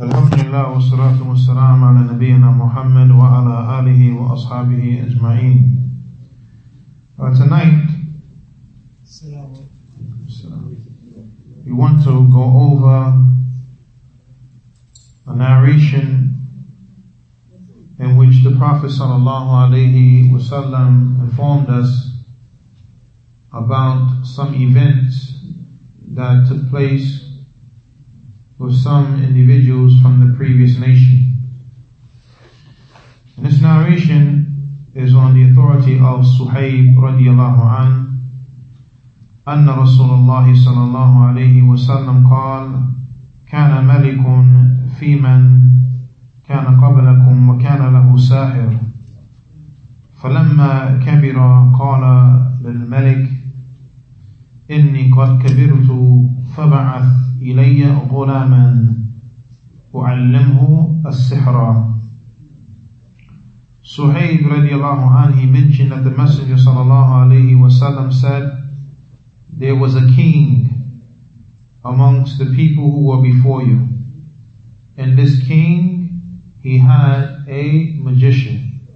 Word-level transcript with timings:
الحمد 0.00 0.34
لله 0.34 0.68
والصلاة 0.68 1.28
والسلام 1.28 1.84
على 1.84 2.12
نبينا 2.12 2.50
محمد 2.50 3.10
وعلى 3.10 3.80
آله 3.80 4.12
وأصحابه 4.12 5.06
أجمعين. 5.06 5.74
Uh, 7.18 7.34
tonight, 7.34 7.86
we 11.64 11.72
want 11.72 12.02
to 12.02 12.28
go 12.28 12.42
over 12.42 13.24
a 15.26 15.34
narration 15.36 16.34
in 18.00 18.16
which 18.16 18.42
the 18.42 18.50
Prophet 18.58 18.90
sallallahu 18.90 20.32
wasallam 20.32 21.20
informed 21.20 21.68
us 21.68 22.18
about 23.52 24.24
some 24.24 24.52
events 24.54 25.34
that 26.08 26.46
took 26.48 26.68
place 26.70 27.24
with 28.59 28.75
some 28.75 29.23
individuals 29.23 29.93
from 30.01 30.19
the 30.19 30.35
previous 30.37 30.77
nation. 30.77 31.37
And 33.37 33.45
this 33.45 33.61
narration 33.61 34.91
is 34.93 35.15
on 35.15 35.33
the 35.33 35.49
authority 35.49 35.95
of 35.95 36.25
Suhaib 36.27 36.93
radiallahu 36.95 37.79
an 37.79 38.05
أن 39.49 39.69
رسول 39.69 40.09
الله 40.09 40.53
صلى 40.53 40.83
الله 40.83 41.25
عليه 41.25 41.61
وسلم 41.61 42.27
قال 42.27 42.85
كان 43.47 43.87
ملك 43.87 44.21
في 44.99 45.15
من 45.15 45.61
كان 46.45 46.81
قبلكم 46.81 47.49
وكان 47.49 47.93
له 47.93 48.17
ساحر 48.17 48.77
فلما 50.21 50.99
كبر 51.05 51.37
قال 51.79 52.03
للملك 52.61 53.29
إني 54.71 55.11
قد 55.11 55.41
كبرت 55.41 55.89
فبعث 56.55 57.28
إلي 57.42 57.84
غلاما 58.10 58.96
أعلمه 59.94 61.02
السحر 61.06 61.94
Suhaib 63.84 64.40
radiallahu 64.48 65.12
anh, 65.12 65.32
he 65.34 65.46
mentioned 65.46 65.92
that 65.92 66.02
the 66.04 66.10
Messenger 66.10 66.54
sallallahu 66.54 67.28
alayhi 67.28 67.54
wasallam 67.54 68.10
said, 68.10 68.50
there 69.52 69.76
was 69.76 69.94
a 69.94 70.06
king 70.16 71.02
amongst 71.84 72.38
the 72.38 72.46
people 72.46 72.90
who 72.90 73.04
were 73.04 73.22
before 73.22 73.62
you. 73.62 73.86
And 74.96 75.18
this 75.18 75.38
king, 75.46 76.40
he 76.62 76.78
had 76.78 77.44
a 77.46 77.94
magician. 77.98 78.88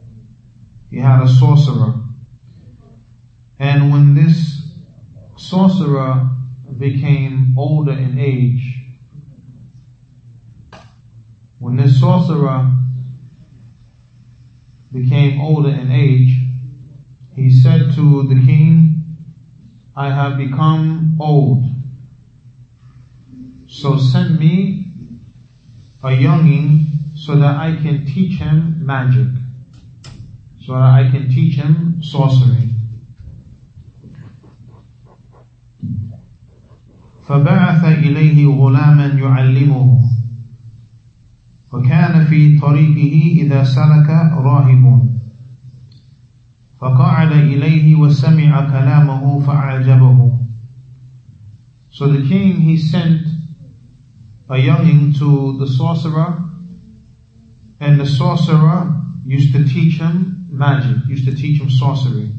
He 0.88 0.98
had 0.98 1.22
a 1.22 1.28
sorcerer. 1.28 2.00
And 3.58 3.92
when 3.92 4.14
this 4.14 4.72
sorcerer 5.36 6.30
became 6.77 7.55
older 7.57 7.93
in 7.93 8.19
age, 8.19 8.85
when 11.59 11.77
this 11.77 11.99
sorcerer 11.99 12.75
became 14.91 15.39
older 15.39 15.69
in 15.69 15.91
age, 15.91 16.39
he 17.33 17.49
said 17.49 17.93
to 17.95 18.27
the 18.27 18.35
king, 18.45 19.17
I 19.95 20.09
have 20.09 20.37
become 20.37 21.17
old. 21.19 21.65
So 23.67 23.97
send 23.97 24.39
me 24.39 24.87
a 26.03 26.11
younging 26.11 26.85
so 27.15 27.35
that 27.35 27.55
I 27.55 27.75
can 27.81 28.05
teach 28.05 28.39
him 28.39 28.85
magic, 28.85 29.29
so 30.61 30.73
that 30.73 30.81
I 30.81 31.09
can 31.09 31.29
teach 31.29 31.55
him 31.55 32.03
sorcery. 32.03 32.72
فبعث 37.28 37.84
إليه 37.84 38.46
غلاما 38.46 39.06
يعلمه 39.06 40.00
وكان 41.72 42.24
في 42.24 42.58
طريقه 42.58 43.42
إذا 43.42 43.64
سلك 43.64 44.08
راهب 44.32 45.08
فقعد 46.80 47.32
إليه 47.32 47.96
وسمع 47.96 48.60
كلامه 48.70 49.40
فأعجبه 49.40 50.38
So 51.90 52.06
the 52.06 52.28
king 52.28 52.60
he 52.60 52.76
sent 52.76 53.26
a 54.48 54.56
youngling 54.56 55.12
to 55.14 55.58
the 55.58 55.66
sorcerer 55.66 56.44
and 57.80 58.00
the 58.00 58.06
sorcerer 58.06 58.94
used 59.24 59.52
to 59.52 59.64
teach 59.64 59.98
him 59.98 60.46
magic, 60.48 60.96
used 61.08 61.26
to 61.26 61.34
teach 61.34 61.60
him 61.60 61.68
sorcery. 61.68 62.30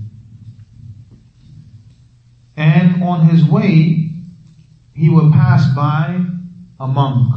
And 2.56 3.04
on 3.04 3.28
his 3.28 3.44
way 3.44 4.03
he 4.94 5.10
would 5.10 5.32
pass 5.32 5.74
by 5.74 6.26
a 6.80 6.88
monk 6.88 7.36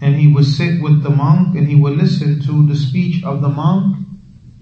and 0.00 0.14
he 0.14 0.28
would 0.32 0.44
sit 0.44 0.82
with 0.82 1.02
the 1.02 1.10
monk 1.10 1.56
and 1.56 1.68
he 1.68 1.74
would 1.74 1.96
listen 1.96 2.40
to 2.40 2.66
the 2.66 2.76
speech 2.76 3.24
of 3.24 3.40
the 3.42 3.48
monk 3.48 3.96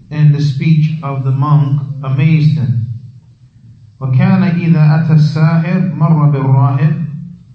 and 0.09 0.33
the 0.33 0.41
speech 0.41 0.91
of 1.03 1.23
the 1.23 1.31
monk 1.31 1.81
amazed 2.03 2.57
him. 2.57 2.83
وكان 3.99 4.43
إذا 4.43 4.95
أتى 4.95 5.13
الساحر 5.13 5.95
مر 5.95 6.29
بالراهب 6.29 7.05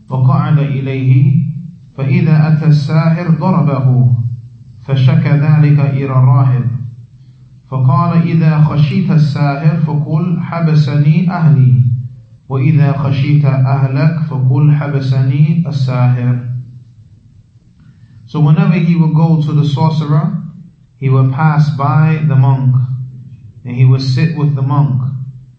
وقعد 0.08 0.58
إليه 0.58 1.42
فإذا 1.96 2.52
أتى 2.52 2.66
الساحر 2.66 3.30
ضربه 3.30 4.16
فشكى 4.86 5.30
ذلك 5.30 5.80
إلى 5.80 6.04
الراهب 6.04 6.70
فقال 7.68 8.22
إذا 8.22 8.60
خشيت 8.64 9.10
الساحر 9.10 9.76
فقل 9.76 10.40
حبسني 10.40 11.30
أهلي 11.30 11.85
وإذا 12.48 12.92
خشيت 12.98 13.44
أهلك 13.44 14.20
فقل 14.28 14.72
حبسني 14.72 15.64
الساحر 15.66 16.48
So 18.26 18.40
whenever 18.40 18.74
he 18.74 18.96
would 18.96 19.14
go 19.14 19.42
to 19.42 19.52
the 19.52 19.64
sorcerer, 19.64 20.42
he 20.96 21.10
would 21.10 21.32
pass 21.32 21.68
by 21.76 22.24
the 22.26 22.36
monk 22.36 22.76
and 23.64 23.76
he 23.76 23.84
would 23.84 24.00
sit 24.00 24.36
with 24.38 24.54
the 24.54 24.62
monk. 24.62 25.02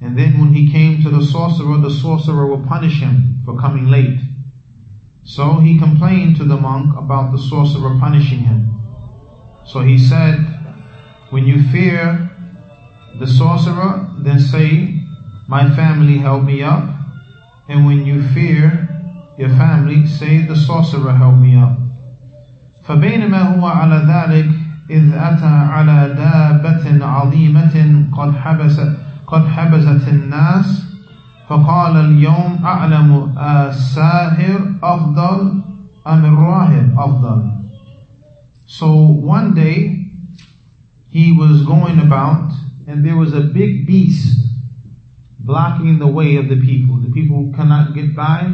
And 0.01 0.17
then 0.17 0.39
when 0.39 0.53
he 0.53 0.71
came 0.71 1.03
to 1.03 1.09
the 1.09 1.23
sorcerer, 1.23 1.77
the 1.77 1.91
sorcerer 1.91 2.47
would 2.47 2.67
punish 2.67 2.99
him 2.99 3.41
for 3.45 3.59
coming 3.59 3.87
late. 3.87 4.19
So 5.23 5.59
he 5.59 5.77
complained 5.77 6.37
to 6.37 6.45
the 6.45 6.57
monk 6.57 6.97
about 6.97 7.31
the 7.31 7.37
sorcerer 7.37 7.97
punishing 7.99 8.39
him. 8.39 8.73
So 9.65 9.81
he 9.81 9.97
said, 9.97 10.39
when 11.29 11.45
you 11.45 11.63
fear 11.71 12.31
the 13.19 13.27
sorcerer, 13.27 14.09
then 14.19 14.39
say, 14.39 14.96
my 15.47 15.69
family 15.75 16.17
help 16.17 16.43
me 16.43 16.63
up. 16.63 16.83
And 17.67 17.85
when 17.85 18.05
you 18.05 18.21
fear 18.33 18.89
your 19.37 19.49
family, 19.49 20.05
say 20.07 20.45
the 20.45 20.55
sorcerer 20.55 21.13
help 21.13 21.37
me 21.37 21.55
up. 21.55 21.79
فبينما 22.83 23.41
هو 23.41 23.65
على 23.65 23.95
ذلك 23.95 24.49
إذ 24.89 25.13
أتى 25.13 25.45
على 25.45 26.13
دابة 26.17 27.05
عظيمة 27.05 28.05
قد 28.11 28.35
حبست 28.35 28.97
قد 29.27 29.47
حبست 29.47 30.07
الناس 30.07 30.85
فقال 31.47 31.95
اليوم 31.97 32.59
أعلم 32.65 33.37
الساهر 33.39 34.59
أفضل 34.83 35.61
أم 36.07 36.25
الراهب 36.25 36.95
أفضل 36.97 37.53
So 38.65 38.95
one 38.95 39.53
day 39.53 40.09
he 41.09 41.31
was 41.31 41.63
going 41.63 41.99
about 41.99 42.51
and 42.87 43.05
there 43.05 43.15
was 43.15 43.33
a 43.33 43.41
big 43.41 43.85
beast 43.87 44.39
blocking 45.48 45.98
the 45.98 46.06
way 46.06 46.36
of 46.36 46.50
the 46.50 46.60
people. 46.60 47.00
The 47.00 47.10
people 47.10 47.50
cannot 47.56 47.94
get 47.94 48.14
by 48.14 48.52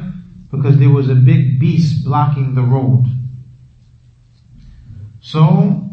because 0.49 0.79
there 0.79 0.91
was 0.91 1.11
a 1.11 1.17
big 1.17 1.59
beast 1.59 2.05
blocking 2.05 2.55
the 2.55 2.63
road. 2.63 3.07
So, 5.21 5.91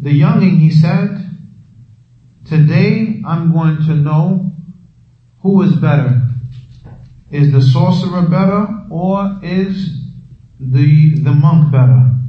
the 0.00 0.12
youngling, 0.12 0.56
he 0.60 0.70
said, 0.70 1.28
today 2.46 3.22
I'm 3.26 3.52
going 3.52 3.76
to 3.86 3.94
know 3.94 4.52
who 5.42 5.60
is 5.60 5.74
better. 5.76 6.22
Is 7.30 7.52
the 7.52 7.60
sorcerer 7.60 8.22
better 8.22 8.66
or 8.90 9.40
is 9.42 10.00
the, 10.58 11.20
the 11.20 11.32
monk 11.32 11.70
better? 11.70 12.19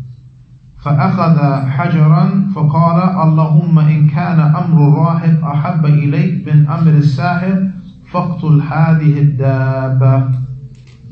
فأخذ 0.82 1.38
حجرا 1.70 2.50
فقال 2.56 3.00
اللهم 3.28 3.80
إن 3.80 4.08
كان 4.08 4.40
أمر 4.40 4.78
الراهب 4.90 5.44
أحب 5.44 5.86
إليك 5.86 6.48
من 6.48 6.68
أمر 6.68 6.92
الساحر 6.92 7.70
فاقتل 8.12 8.62
هذه 8.62 9.20
الدابة 9.20 10.30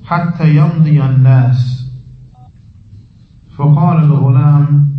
حتى 0.06 0.56
يمضي 0.56 1.04
الناس. 1.04 1.86
فقال 3.58 3.98
الغلام 4.04 4.90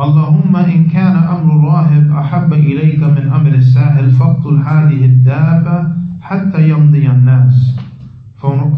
اللهم 0.00 0.56
إن 0.56 0.88
كان 0.88 1.16
أمر 1.16 1.48
الراهب 1.56 2.10
أحب 2.10 2.52
إليك 2.52 3.02
من 3.02 3.30
أمر 3.32 3.54
الساحر 3.54 4.10
فاقتل 4.10 4.56
هذه 4.56 5.04
الدابة 5.04 5.88
حتى 6.20 6.68
يمضي 6.68 7.10
الناس. 7.10 7.81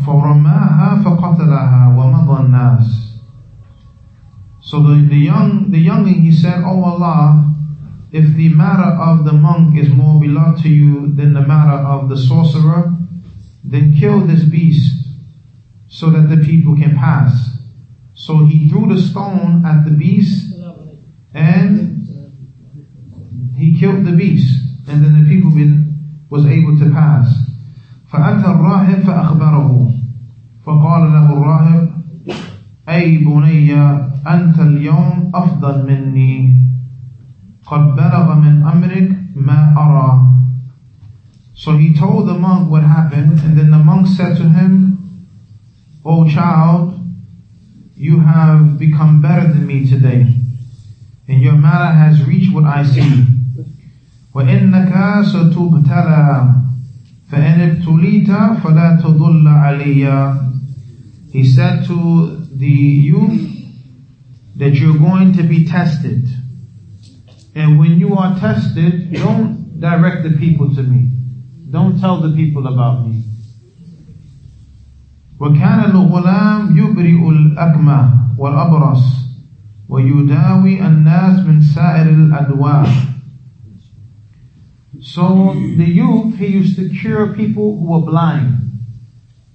فرماها 0.05 1.03
فقتلها 1.03 1.87
ومضى 1.97 2.45
الناس 2.45 3.09
So 4.61 4.83
the, 4.83 5.07
the 5.09 5.17
young 5.17 5.71
the 5.71 5.79
youngling 5.79 6.21
he 6.21 6.31
said, 6.31 6.61
Oh 6.63 6.83
Allah, 6.83 7.55
if 8.11 8.35
the 8.35 8.49
matter 8.49 8.91
of 9.01 9.25
the 9.25 9.33
monk 9.33 9.77
is 9.77 9.89
more 9.89 10.19
beloved 10.19 10.61
to 10.63 10.69
you 10.69 11.13
than 11.15 11.33
the 11.33 11.41
matter 11.41 11.79
of 11.93 12.07
the 12.09 12.17
sorcerer, 12.17 12.93
then 13.63 13.95
kill 13.99 14.27
this 14.27 14.43
beast. 14.43 14.99
so 15.89 16.11
that 16.11 16.29
the 16.33 16.37
people 16.45 16.77
can 16.77 16.95
pass. 16.95 17.57
So 18.13 18.45
he 18.45 18.69
threw 18.69 18.93
the 18.93 19.01
stone 19.01 19.65
at 19.65 19.85
the 19.85 19.91
beast 19.91 20.53
and 21.33 22.07
he 23.57 23.77
killed 23.79 24.05
the 24.05 24.11
beast. 24.11 24.55
And 24.87 25.03
then 25.03 25.23
the 25.23 25.29
people 25.29 25.51
been, 25.51 26.25
was 26.29 26.45
able 26.45 26.77
to 26.79 26.91
pass. 26.91 27.27
فأتى 28.14 28.46
الراهب 28.46 28.98
فأخبره 29.02 29.90
فقال 30.66 31.02
له 31.12 31.32
الراهب 31.32 31.90
أي 32.88 33.18
بني 33.18 33.74
أنت 34.26 34.58
اليوم 34.60 35.30
أفضل 35.34 35.86
مني 35.86 36.56
قد 37.66 37.80
بلغ 37.96 38.34
من 38.34 38.62
أمرك 38.62 39.10
ما 39.36 39.74
أرى 39.78 40.30
So 41.54 41.76
he 41.76 41.92
told 41.94 42.28
the 42.28 42.34
monk 42.34 42.70
what 42.70 42.84
happened 42.84 43.40
and 43.40 43.58
then 43.58 43.70
the 43.70 43.78
monk 43.78 44.06
said 44.06 44.36
to 44.36 44.48
him, 44.48 44.98
O 46.04 46.28
child, 46.28 47.00
you 47.96 48.20
have 48.20 48.78
become 48.78 49.22
better 49.22 49.48
than 49.52 49.66
me 49.66 49.88
today 49.88 50.36
and 51.26 51.42
your 51.42 51.54
matter 51.54 51.92
has 51.92 52.24
reached 52.24 52.52
what 52.54 52.64
I 52.64 52.84
see. 52.84 53.26
وإنك 54.34 55.22
ستبتلى 55.24 56.63
فإن 57.33 57.61
ابتليت 57.61 58.31
فلا 58.63 58.99
تضل 59.03 59.47
علي 59.47 60.33
He 61.31 61.43
said 61.43 61.85
to 61.85 62.47
the 62.55 62.67
youth 62.67 63.49
that 64.55 64.73
you're 64.73 64.97
going 64.97 65.33
to 65.33 65.43
be 65.43 65.63
tested. 65.65 66.27
And 67.55 67.77
when 67.79 67.99
you 67.99 68.15
are 68.15 68.37
tested, 68.39 69.13
don't 69.13 69.79
direct 69.79 70.23
the 70.23 70.31
people 70.37 70.73
to 70.75 70.81
me. 70.81 71.11
Don't 71.69 71.99
tell 71.99 72.19
the 72.19 72.35
people 72.35 72.65
about 72.67 73.07
me. 73.07 73.23
وكان 75.39 75.79
الغلام 75.91 76.77
يبرئ 76.77 77.29
الأكمة 77.29 78.13
والأبرص 78.37 79.03
ويداوي 79.89 80.87
الناس 80.87 81.45
من 81.45 81.61
سائر 81.61 82.09
الأدواء 82.09 82.89
So 85.03 85.53
the 85.77 85.85
youth, 85.85 86.37
he 86.37 86.47
used 86.47 86.75
to 86.77 86.89
cure 86.89 87.33
people 87.33 87.77
who 87.77 87.85
were 87.85 88.01
blind 88.01 88.69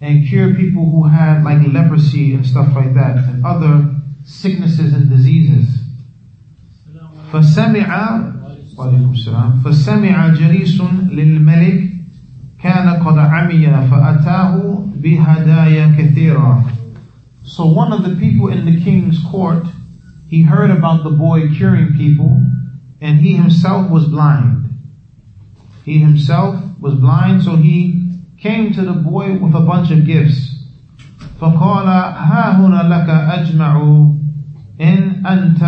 and 0.00 0.26
cure 0.28 0.54
people 0.54 0.88
who 0.90 1.04
had 1.04 1.42
like 1.44 1.66
leprosy 1.66 2.34
and 2.34 2.46
stuff 2.46 2.74
like 2.74 2.94
that 2.94 3.16
and 3.16 3.44
other 3.44 3.94
sicknesses 4.24 4.94
and 4.94 5.10
diseases. 5.10 5.80
فسمع 7.32 8.22
فسمع 9.64 10.28
جليس 10.28 10.82
للملك 11.10 11.90
كان 12.58 12.88
قد 12.88 13.18
عمي 13.18 13.66
فأتاه 13.66 14.86
بهدايا 14.96 15.96
كثيرة 15.98 16.64
So 17.42 17.66
one 17.66 17.92
of 17.92 18.04
the 18.04 18.16
people 18.16 18.48
in 18.48 18.64
the 18.64 18.82
king's 18.82 19.18
court, 19.30 19.66
he 20.26 20.42
heard 20.42 20.70
about 20.70 21.04
the 21.04 21.10
boy 21.10 21.48
curing 21.56 21.92
people 21.96 22.40
and 23.00 23.18
he 23.20 23.34
himself 23.36 23.90
was 23.90 24.06
blind. 24.06 24.57
He 25.88 25.98
himself 25.98 26.62
was 26.80 26.94
blind, 26.94 27.42
so 27.42 27.56
he 27.56 28.10
came 28.38 28.72
to 28.72 28.82
the 28.82 28.92
boy 28.92 29.38
with 29.38 29.54
a 29.54 29.60
bunch 29.60 29.90
of 29.90 30.06
gifts. 30.06 30.50
فقال 31.40 31.86
ها 31.86 32.56
هنا 32.56 32.82
لك 32.88 33.08
أجمع 33.08 33.76
إن 34.80 35.26
أنت 35.26 35.62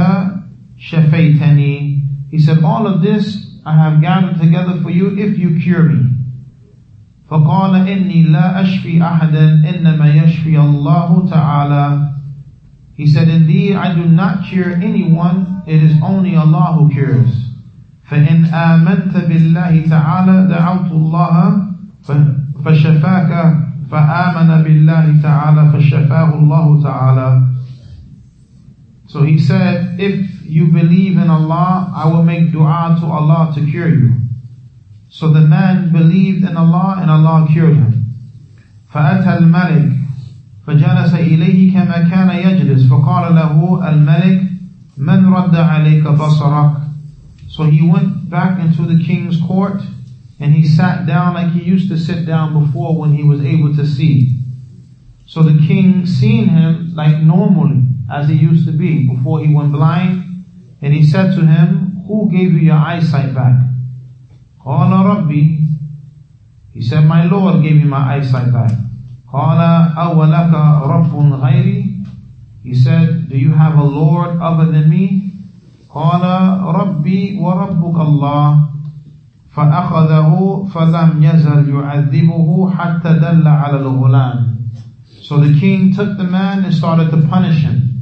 شفيتني. 0.78 2.02
He 2.30 2.38
said, 2.38 2.62
all 2.62 2.86
of 2.86 3.02
this 3.02 3.46
I 3.64 3.72
have 3.76 4.00
gathered 4.00 4.38
together 4.40 4.80
for 4.82 4.90
you 4.90 5.16
if 5.18 5.38
you 5.38 5.58
cure 5.58 5.82
me. 5.82 6.12
فقال 7.30 7.88
إني 7.88 8.22
لا 8.30 8.62
أشفي 8.62 9.02
أحدا 9.02 9.62
إنما 9.68 10.14
يشفي 10.14 10.56
الله 10.60 11.28
تعالى. 11.30 12.12
He 12.94 13.06
said, 13.06 13.28
indeed 13.28 13.76
I 13.76 13.94
do 13.94 14.06
not 14.06 14.44
cure 14.48 14.72
anyone, 14.72 15.62
it 15.66 15.82
is 15.82 16.00
only 16.02 16.36
Allah 16.36 16.78
who 16.78 16.90
cures. 16.90 17.46
فإن 18.11 18.45
آمنت 18.45 19.17
بالله 19.17 19.87
تعالى 19.89 20.47
دعوت 20.47 20.91
الله 20.91 21.67
فشفاك 22.65 23.31
فآمن 23.91 24.63
بالله 24.63 25.21
تعالى 25.23 25.71
فشفاه 25.71 26.33
الله 26.35 26.83
تعالى 26.83 27.47
So 29.07 29.23
he 29.23 29.37
said, 29.37 29.99
if 29.99 30.45
you 30.45 30.67
believe 30.67 31.17
in 31.17 31.29
Allah, 31.29 31.91
I 31.93 32.07
will 32.07 32.23
make 32.23 32.51
dua 32.51 32.97
to 32.99 33.05
Allah 33.05 33.51
to 33.55 33.59
cure 33.71 33.89
you. 33.89 34.13
So 35.09 35.29
the 35.29 35.41
man 35.41 35.91
believed 35.91 36.43
in 36.49 36.55
Allah 36.55 36.99
and 37.01 37.09
Allah 37.11 37.47
cured 37.51 37.75
him. 37.75 37.93
فأتى 38.93 39.37
الملك 39.37 39.91
فجلس 40.67 41.13
إليه 41.13 41.73
كما 41.73 42.09
كان 42.09 42.29
يجلس 42.29 42.87
فقال 42.87 43.35
له 43.35 43.89
الملك 43.89 44.51
من 44.97 45.25
رد 45.33 45.55
عليك 45.55 46.07
بصرك 46.07 46.80
So 47.51 47.63
he 47.63 47.85
went 47.85 48.29
back 48.29 48.59
into 48.59 48.83
the 48.83 49.03
king's 49.03 49.37
court 49.41 49.81
and 50.39 50.53
he 50.53 50.65
sat 50.65 51.05
down 51.05 51.33
like 51.33 51.51
he 51.51 51.61
used 51.61 51.89
to 51.89 51.97
sit 51.97 52.25
down 52.25 52.65
before 52.65 52.97
when 52.97 53.13
he 53.13 53.23
was 53.23 53.43
able 53.43 53.75
to 53.75 53.85
see. 53.85 54.39
So 55.25 55.43
the 55.43 55.59
king 55.67 56.05
seen 56.05 56.47
him 56.47 56.95
like 56.95 57.17
normally 57.17 57.83
as 58.09 58.29
he 58.29 58.35
used 58.35 58.65
to 58.67 58.71
be 58.71 59.05
before 59.05 59.41
he 59.45 59.53
went 59.53 59.73
blind 59.73 60.45
and 60.81 60.93
he 60.93 61.03
said 61.03 61.35
to 61.35 61.45
him, 61.45 62.01
who 62.07 62.29
gave 62.31 62.53
you 62.53 62.59
your 62.59 62.77
eyesight 62.77 63.35
back? 63.35 63.55
Qala 64.65 65.03
Rabbi. 65.03 65.57
He 66.71 66.81
said, 66.81 67.01
my 67.01 67.25
Lord 67.25 67.63
gave 67.63 67.75
me 67.75 67.83
my 67.83 68.15
eyesight 68.15 68.53
back. 68.53 68.71
Qala 69.27 69.93
awalaka 69.95 70.87
rabbun 70.87 71.37
ghayri. 71.41 72.07
He 72.63 72.73
said, 72.73 73.27
do 73.27 73.37
you 73.37 73.51
have 73.51 73.77
a 73.77 73.83
Lord 73.83 74.39
other 74.39 74.71
than 74.71 74.89
me? 74.89 75.20
قال 75.93 76.23
ربي 76.75 77.37
وربك 77.39 77.99
الله 77.99 78.69
فأخذه 79.53 80.63
فلم 80.73 81.23
يزل 81.23 81.69
يعذبه 81.69 82.71
حتى 82.71 83.13
دل 83.13 83.47
على 83.47 83.77
الغلام 83.79 84.51
So 85.21 85.37
the 85.37 85.57
king 85.59 85.93
took 85.93 86.17
the 86.17 86.23
man 86.25 86.65
and 86.65 86.73
started 86.73 87.09
to 87.11 87.25
punish 87.27 87.61
him. 87.61 88.01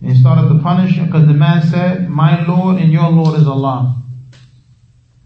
And 0.00 0.16
started 0.16 0.48
to 0.48 0.60
punish 0.62 0.92
him 0.92 1.06
because 1.06 1.26
the 1.26 1.34
man 1.34 1.60
said, 1.60 2.08
My 2.08 2.46
Lord 2.46 2.80
and 2.80 2.92
your 2.92 3.10
Lord 3.10 3.36
is 3.36 3.48
Allah. 3.48 4.00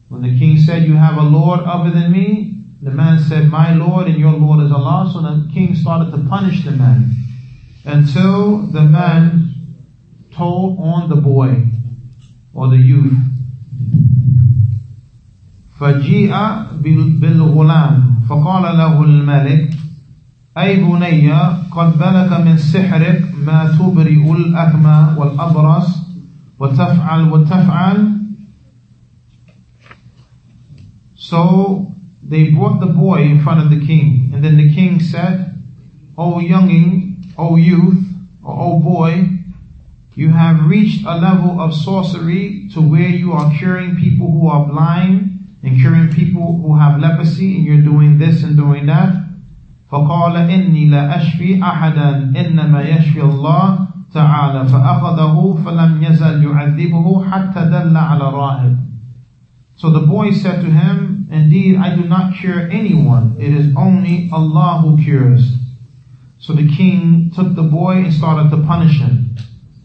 When 0.09 0.23
the 0.23 0.39
king 0.39 0.59
said, 0.59 0.85
You 0.85 0.95
have 0.95 1.19
a 1.19 1.23
Lord 1.23 1.61
other 1.61 1.91
than 1.91 2.11
me, 2.11 2.65
the 2.81 2.91
man 2.91 3.19
said, 3.21 3.49
My 3.49 3.75
Lord 3.75 4.07
and 4.07 4.19
your 4.19 4.33
Lord 4.33 4.65
is 4.65 4.73
Allah. 4.73 5.11
So 5.13 5.21
the 5.21 5.51
king 5.53 5.75
started 5.75 6.11
to 6.13 6.19
punish 6.27 6.65
the 6.65 6.71
man 6.71 7.17
until 7.85 8.67
the 8.69 8.83
man 8.83 9.52
told 10.32 10.80
on 10.80 11.10
the 11.10 11.16
boy 11.16 11.66
or 12.54 12.70
the 12.70 12.78
youth. 12.78 13.18
فجيء 15.80 16.34
بالغلام 17.22 18.22
فقال 18.30 18.78
له 18.78 19.04
الملك 19.04 19.78
أي 20.58 20.84
بني 20.84 21.32
قد 21.72 21.98
بلغ 21.98 22.44
من 22.46 22.58
سحرك 22.58 23.22
ما 23.46 23.78
تبرئ 23.78 24.32
الأكمى 24.32 25.16
والأبرص 25.18 25.88
وتفعل 26.60 27.32
وتفعل 27.32 28.18
So 31.16 31.94
they 32.24 32.52
brought 32.52 32.80
the 32.80 32.88
boy 32.88 33.22
in 33.22 33.42
front 33.42 33.60
of 33.60 33.70
the 33.70 33.86
king 33.86 34.32
and 34.34 34.44
then 34.44 34.58
the 34.58 34.74
king 34.74 35.00
said, 35.00 35.62
O 36.18 36.40
younging, 36.40 37.34
O 37.38 37.56
youth, 37.58 38.04
or 38.42 38.54
O 38.54 38.80
boy, 38.80 39.31
you 40.18 40.32
have 40.32 40.66
reached 40.66 41.06
a 41.06 41.16
level 41.16 41.62
of 41.62 41.76
sorcery 41.76 42.68
to 42.74 42.82
where 42.82 43.08
you 43.08 43.34
are 43.34 43.54
curing 43.60 43.96
people 43.98 44.32
who 44.32 44.48
are 44.48 44.66
blind 44.66 45.56
and 45.62 45.80
curing 45.80 46.10
people 46.12 46.60
who 46.60 46.76
have 46.76 47.00
leprosy 47.00 47.56
and 47.56 47.64
you're 47.64 47.84
doing 47.84 48.18
this 48.18 48.42
and 48.42 48.58
doing 48.58 48.88
that. 48.88 49.14
فقال 49.92 50.36
إني 50.36 50.90
لا 50.90 51.22
أشفي 51.22 51.64
أحدا 51.64 52.34
إنما 52.36 52.82
يشفي 52.82 53.22
الله 53.22 53.88
تعالى 54.14 54.68
فأخذه 54.68 55.60
فلم 55.66 56.04
يزل 56.04 56.44
يعذبه 56.44 57.32
حتى 57.32 57.60
دل 57.60 57.98
على 57.98 58.24
راهب. 58.24 58.78
So 59.76 59.92
the 59.92 60.08
boy 60.08 60.32
said 60.32 60.62
to 60.62 60.72
him, 60.72 61.28
Indeed, 61.32 61.78
I 61.78 61.96
do 61.96 62.06
not 62.06 62.34
cure 62.34 62.68
anyone. 62.72 63.36
It 63.40 63.54
is 63.54 63.72
only 63.78 64.32
Allah 64.34 64.82
who 64.82 65.04
cures. 65.04 65.54
So 66.40 66.54
the 66.54 66.68
king 66.68 67.32
took 67.36 67.54
the 67.54 67.62
boy 67.62 67.98
and 67.98 68.14
started 68.14 68.50
to 68.50 68.64
punish 68.64 69.00
him 69.00 69.28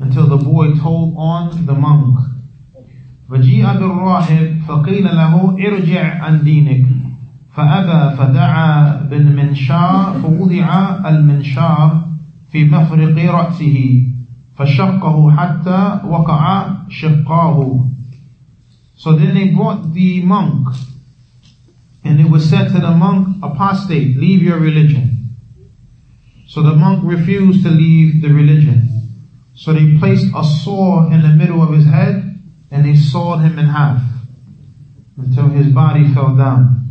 until 0.01 0.27
the 0.27 0.37
boy 0.37 0.75
told 0.75 1.15
on 1.17 1.67
the 1.67 1.75
monk. 1.75 2.19
فجيء 3.29 3.65
بالراهب 3.73 4.61
فقيل 4.69 5.05
له 5.05 5.57
ارجع 5.67 6.25
عن 6.25 6.45
دينك 6.45 6.87
فأبى 7.55 8.17
فدعا 8.17 9.03
بالمنشار 9.03 10.21
فوضع 10.23 10.99
المنشار 11.09 12.09
في 12.53 12.65
مفرق 12.65 13.31
رأسه 13.35 14.07
فشقه 14.55 15.37
حتى 15.37 16.01
وقع 16.05 16.71
شقاه 16.89 17.89
So 18.95 19.17
then 19.17 19.35
they 19.35 19.49
brought 19.49 19.95
the 19.95 20.23
monk 20.23 20.69
and 22.05 22.21
it 22.21 22.31
was 22.31 22.49
said 22.49 22.69
to 22.69 22.79
the 22.79 22.91
monk, 22.91 23.39
apostate, 23.43 24.17
leave 24.17 24.43
your 24.43 24.59
religion. 24.59 25.37
So 26.47 26.63
the 26.63 26.75
monk 26.75 27.01
refused 27.03 27.65
to 27.65 27.71
leave 27.71 28.23
the 28.23 28.29
religion. 28.29 28.96
So 29.57 29.73
they 29.73 29.99
placed 29.99 30.27
a 30.35 30.45
saw 30.45 31.11
in 31.11 31.23
the 31.23 31.29
middle 31.29 31.63
of 31.63 31.73
his 31.75 31.85
head 31.85 32.41
and 32.71 32.85
they 32.85 32.97
sawed 32.97 33.41
him 33.43 33.59
in 33.59 33.67
half 33.67 34.03
until 35.19 35.49
his 35.49 35.69
body 35.69 36.13
fell 36.15 36.37
down. 36.37 36.83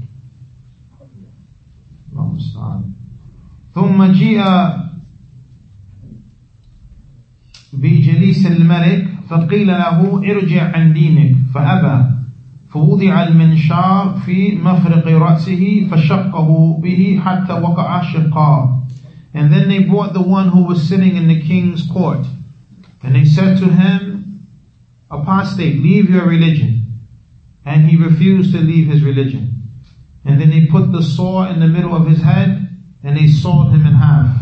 ثم 3.74 4.04
جيء 4.04 4.44
بجليس 7.74 8.46
الملك 8.46 9.08
فقيل 9.30 9.68
له 9.68 10.22
ارجع 10.32 10.76
عن 10.76 10.94
دينك 10.94 11.36
فأبى 11.54 12.06
فوضع 12.70 13.24
المنشار 13.24 14.20
في 14.26 14.56
مفرق 14.56 15.08
رأسه 15.08 15.88
فشقه 15.92 16.80
به 16.84 17.22
حتى 17.26 17.54
وقع 17.54 18.02
شقاه 18.02 18.78
And 19.34 19.54
then 19.54 19.70
they 19.70 19.80
brought 19.84 20.14
the 20.14 20.22
one 20.22 20.50
who 20.50 20.66
was 20.66 20.84
sitting 20.90 21.16
in 21.16 21.30
the 21.30 21.42
king's 21.42 21.88
court. 21.88 22.28
And 23.04 23.16
they 23.16 23.26
said 23.26 23.58
to 23.60 23.66
him, 23.66 24.48
apostate, 25.10 25.82
leave 25.82 26.10
your 26.10 26.26
religion. 26.26 27.08
And 27.66 27.88
he 27.88 27.98
refused 27.98 28.54
to 28.54 28.60
leave 28.60 28.88
his 28.88 29.04
religion. 29.04 29.52
And 30.24 30.40
then 30.40 30.50
they 30.50 30.66
put 30.68 30.92
the 30.92 31.04
saw 31.04 31.50
in 31.50 31.60
the 31.60 31.68
middle 31.68 31.96
of 31.96 32.08
his 32.08 32.22
head 32.22 32.70
and 33.04 33.18
they 33.18 33.28
sawed 33.28 33.74
him 33.74 33.86
in 33.86 33.94
half. 33.94 34.38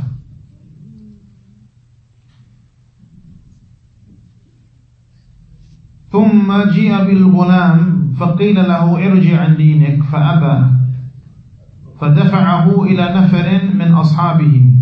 ثم 6.11 6.49
جيء 6.73 7.03
بالغلام 7.05 8.13
فقيل 8.17 8.55
له 8.55 9.07
ارجع 9.07 9.41
عن 9.41 9.57
دينك 9.57 10.03
فأبى 10.03 10.79
فدفعه 12.01 12.83
إلى 12.83 13.13
نفر 13.15 13.75
من 13.75 13.91
أصحابه 13.91 14.75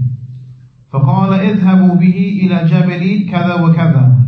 فقال 0.93 1.33
اذهبوا 1.33 1.95
به 1.95 2.19
إلى 2.43 2.69
جبل 2.69 3.31
كذا 3.31 3.55
وكذا. 3.55 4.19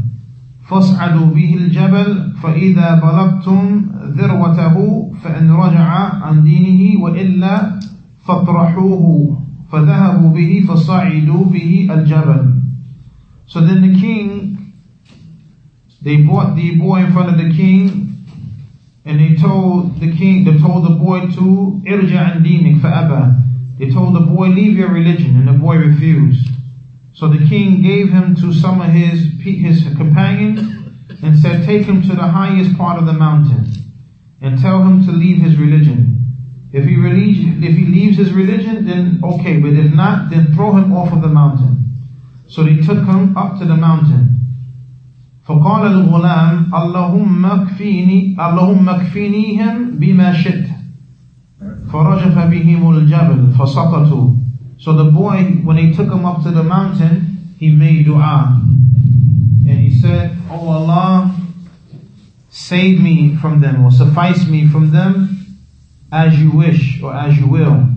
فاصعدوا 0.69 1.27
به 1.27 1.55
الجبل 1.55 2.33
فإذا 2.43 2.95
بلغتم 2.95 3.87
ذروته 4.17 4.75
فإن 5.23 5.51
رجع 5.51 5.89
عن 6.25 6.45
دينه 6.45 7.01
وإلا 7.03 7.81
فاطرحوه. 8.25 9.39
فذهبوا 9.73 10.31
به 10.33 10.65
فصعدوا 10.69 11.45
به 11.45 11.89
الجبل. 11.91 12.61
So 13.47 13.61
then 13.61 13.83
the 13.83 14.01
king, 14.01 14.73
they 16.01 16.17
brought 16.23 16.57
the 16.57 16.77
boy 16.77 17.05
in 17.05 17.13
front 17.13 17.29
of 17.29 17.37
the 17.37 17.53
king 17.53 18.25
and 19.05 19.21
they 19.21 19.35
told 19.37 20.01
the 20.01 20.11
king, 20.17 20.45
they 20.45 20.57
told 20.57 20.85
the 20.85 20.95
boy 20.95 21.21
to 21.21 21.83
irja 21.85 22.37
an 22.37 22.43
dinik 22.43 22.81
fa'aba. 22.81 23.44
They 23.78 23.90
told 23.90 24.16
the 24.16 24.22
boy, 24.22 24.48
leave 24.48 24.78
your 24.78 24.92
religion 24.92 25.38
and 25.38 25.48
the 25.48 25.54
boy 25.54 25.78
refused. 25.78 26.50
So 27.14 27.28
the 27.28 27.48
king 27.48 27.82
gave 27.82 28.10
him 28.10 28.36
to 28.38 28.54
some 28.54 28.82
of 28.82 28.90
his, 28.90 29.40
his 29.42 29.84
companions 29.96 30.60
and 31.22 31.38
said, 31.38 31.66
take 31.66 31.86
him 31.86 32.02
to 32.04 32.10
the 32.10 32.28
highest 32.28 32.78
part 32.78 33.00
of 33.00 33.06
the 33.06 33.14
mountain 33.14 33.72
and 34.42 34.60
tell 34.60 34.84
him 34.84 35.06
to 35.06 35.12
leave 35.12 35.42
his 35.42 35.58
religion. 35.58 36.20
If 36.72 36.86
he, 36.86 36.96
if 36.96 37.76
he 37.76 37.86
leaves 37.86 38.18
his 38.18 38.32
religion, 38.32 38.86
then 38.86 39.22
okay, 39.24 39.58
but 39.60 39.74
if 39.74 39.94
not, 39.94 40.30
then 40.30 40.54
throw 40.54 40.72
him 40.74 40.94
off 40.94 41.12
of 41.12 41.22
the 41.22 41.28
mountain. 41.28 41.80
So 42.48 42.64
they 42.64 42.78
took 42.78 43.06
him 43.06 43.36
up 43.38 43.60
to 43.60 43.66
the 43.66 43.76
mountain. 43.76 44.36
فقال 45.50 45.88
الغلام 45.88 46.74
اللهم 46.76 47.46
اكفيني 47.46 48.38
اللهم 48.40 48.90
اكفينيهم 48.90 49.98
بما 50.00 50.34
شئت 50.34 50.68
فرجف 51.94 52.38
بهم 52.38 52.90
الجبل 52.90 53.52
فسقطوا 53.60 54.40
so 54.80 54.94
the 54.94 55.12
boy, 55.12 55.44
when 55.66 55.76
they 55.76 55.92
took 55.92 56.08
him 56.08 56.26
up 56.26 56.42
to 56.44 56.52
the 56.52 56.64
mountain, 56.64 57.54
he 57.60 57.70
made 57.70 58.06
dua. 58.06 58.62
And 58.64 59.78
he 59.78 59.94
said, 60.02 60.38
Oh 60.50 60.70
Allah, 60.70 61.36
save 62.50 63.02
me 63.02 63.36
from 63.36 63.60
them 63.60 63.84
or 63.84 63.92
suffice 63.92 64.48
me 64.48 64.70
from 64.70 64.92
them 64.92 65.58
as 66.14 66.40
you 66.40 66.52
wish 66.52 67.02
or 67.04 67.14
as 67.14 67.38
you 67.38 67.48
will. 67.48 67.90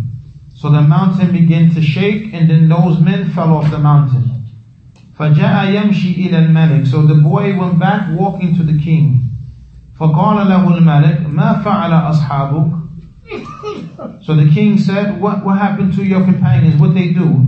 So 0.56 0.70
the 0.70 0.82
mountain 0.82 1.32
began 1.32 1.70
to 1.74 1.80
shake 1.80 2.34
and 2.34 2.50
then 2.50 2.68
those 2.68 3.00
men 3.00 3.30
fell 3.30 3.54
off 3.54 3.70
the 3.70 3.78
mountain. 3.78 4.42
فَجَاءَ 5.16 5.72
يَمْشِي 5.72 6.30
إِلَى 6.30 6.48
الْمَلِكِ 6.48 6.88
So 6.88 7.02
the 7.02 7.14
boy 7.14 7.56
went 7.56 7.78
back 7.78 8.08
walking 8.18 8.56
to 8.56 8.64
the 8.64 8.76
king. 8.82 9.30
فَقَالَ 10.00 10.46
لَهُ 10.48 10.78
الْمَلِكِ 10.78 11.26
مَا 11.30 11.62
فَعَلَ 11.62 11.92
أَصْحَابُكَ 12.10 12.75
so 14.21 14.35
the 14.35 14.49
king 14.53 14.77
said, 14.77 15.19
what, 15.19 15.43
what 15.43 15.57
happened 15.57 15.93
to 15.95 16.03
your 16.03 16.23
companions? 16.23 16.79
What 16.79 16.93
they 16.93 17.09
do? 17.13 17.47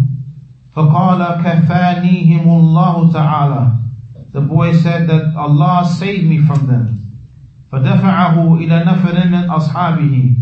فَقَالَ 0.75 1.43
كَفَانِيهِمُ 1.43 2.45
اللَّهُ 2.45 3.11
تَعَالَى 3.13 4.31
The 4.31 4.41
boy 4.41 4.73
said 4.73 5.07
that 5.09 5.35
Allah 5.35 5.85
saved 5.85 6.25
me 6.25 6.41
from 6.45 6.67
them. 6.67 6.99
فدفعه 7.71 8.55
إلى 8.57 8.83
نفر 8.85 9.27
من 9.29 9.49
أصحابه 9.49 10.37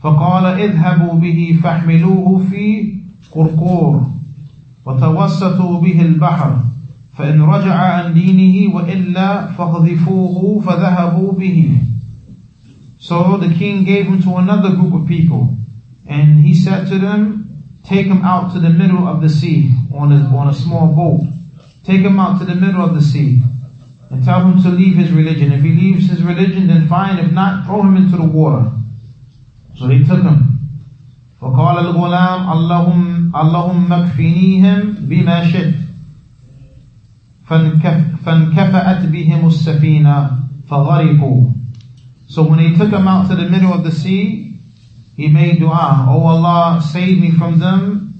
فقال 0.00 0.46
اذهبوا 0.46 1.14
به 1.14 1.58
فاحملوه 1.62 2.38
في 2.50 2.94
قرقور 3.32 4.06
وتوسطوا 4.86 5.80
به 5.80 6.00
البحر 6.02 6.56
فإن 7.12 7.42
رجع 7.42 7.74
عن 7.74 8.14
دينه 8.14 8.74
وإلا 8.74 9.46
فاقذفوه 9.46 10.60
فذهبوا 10.60 11.32
به 11.32 11.78
so 13.03 13.37
the 13.37 13.53
king 13.53 13.85
gave 13.85 14.05
him 14.07 14.21
to 14.23 14.35
another 14.35 14.69
group 14.75 14.93
of 14.93 15.07
people, 15.07 15.57
and 16.05 16.39
he 16.39 16.53
said 16.53 16.87
to 16.87 16.99
them, 16.99 17.79
take 17.83 18.07
him 18.07 18.21
out 18.23 18.51
to 18.53 18.59
the 18.59 18.69
middle 18.69 19.07
of 19.07 19.21
the 19.21 19.29
sea 19.29 19.73
on 19.93 20.11
a, 20.11 20.35
on 20.35 20.49
a 20.49 20.53
small 20.53 20.87
boat. 20.87 21.25
Take 21.83 22.01
him 22.01 22.19
out 22.19 22.39
to 22.39 22.45
the 22.45 22.55
middle 22.55 22.81
of 22.81 22.93
the 22.93 23.01
sea 23.01 23.41
and 24.09 24.23
tell 24.23 24.41
him 24.41 24.61
to 24.63 24.69
leave 24.69 24.95
his 24.95 25.11
religion. 25.11 25.51
If 25.51 25.61
he 25.61 25.69
leaves 25.71 26.09
his 26.09 26.21
religion, 26.21 26.67
then 26.67 26.87
fine. 26.87 27.19
If 27.19 27.31
not, 27.31 27.65
throw 27.65 27.81
him 27.81 27.95
into 27.95 28.17
the 28.17 28.25
water. 28.25 28.71
So 29.75 29.87
they 29.87 30.03
took 30.03 30.23
him. 30.23 30.45
فقال 31.41 31.77
الغلام 31.77 32.49
اللهم 32.51 33.35
اللهم 33.35 33.93
اكفنيهم 33.93 34.95
بما 35.07 35.43
شئت 35.51 35.75
فانكفأت 38.25 39.05
بهم 39.05 39.47
السفينة 39.47 40.29
فغرقوا 40.67 41.49
so 42.33 42.43
when 42.43 42.59
he 42.59 42.75
took 42.75 42.91
him 42.91 43.07
out 43.07 43.27
to 43.29 43.35
the 43.35 43.49
middle 43.49 43.73
of 43.73 43.83
the 43.83 43.91
sea, 43.91 44.59
he 45.15 45.27
made 45.27 45.59
dua, 45.59 46.05
Oh 46.07 46.25
Allah, 46.25 46.81
save 46.81 47.19
me 47.19 47.31
from 47.31 47.59
them 47.59 48.13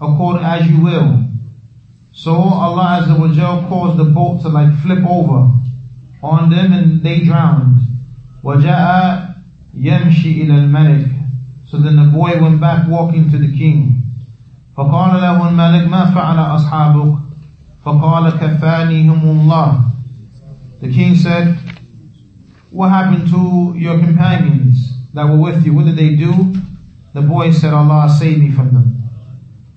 according 0.00 0.44
as 0.44 0.68
you 0.68 0.80
will. 0.82 1.24
So 2.12 2.34
Allah 2.34 3.02
Azza 3.02 3.18
wa 3.18 3.32
Jal 3.32 3.68
caused 3.68 3.98
the 3.98 4.04
boat 4.04 4.42
to 4.42 4.48
like 4.48 4.74
flip 4.82 5.04
over 5.06 5.52
on 6.22 6.50
them 6.50 6.72
and 6.72 7.02
they 7.02 7.20
drowned. 7.20 7.78
وَجَاءَ 8.42 9.42
يَمْشِي 9.74 10.42
إِلَى 10.42 10.68
الْمَلِكِ 10.68 11.68
So 11.68 11.78
then 11.78 11.96
the 11.96 12.10
boy 12.10 12.40
went 12.40 12.60
back 12.60 12.88
walking 12.88 13.30
to 13.30 13.38
the 13.38 13.56
king. 13.56 13.96
فقال 14.76 15.20
له 15.20 15.48
الملك 15.48 15.88
ما 15.88 16.10
فعل 16.10 16.38
أصحابك 16.38 17.18
فقال 17.84 18.30
كفانيهم 18.30 19.22
الله 19.22 19.84
The 20.80 20.88
king 20.92 21.14
said, 21.14 21.58
what 22.74 22.90
happened 22.90 23.28
to 23.30 23.74
your 23.76 23.98
companions 23.98 24.94
that 25.12 25.24
were 25.28 25.38
with 25.38 25.64
you? 25.66 25.74
What 25.74 25.86
did 25.86 25.96
they 25.96 26.14
do? 26.14 26.54
The 27.14 27.22
boy 27.22 27.50
said, 27.50 27.72
Allah 27.74 28.08
save 28.08 28.38
me 28.38 28.50
from 28.52 28.72
them. 28.72 28.96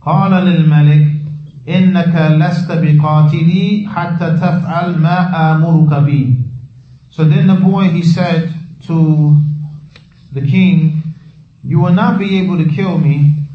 قال 0.02 0.32
للملك 0.32 1.22
إنك 1.68 2.16
لست 2.40 2.72
بقاتلي 2.72 3.88
حتى 3.88 4.38
تفعل 4.38 5.00
ما 5.00 5.56
آمرك 5.56 5.90
به. 6.06 6.44
So 7.10 7.24
then 7.24 7.48
the 7.48 7.56
boy, 7.56 7.90
he 7.90 8.04
said 8.04 8.54
to 8.88 9.40
the 10.32 10.42
king, 10.42 11.04
you 11.64 11.80
will 11.80 11.94
not 11.94 12.20
be 12.20 12.40
able 12.40 12.58
to 12.58 12.70
kill 12.70 12.98
me 12.98 13.48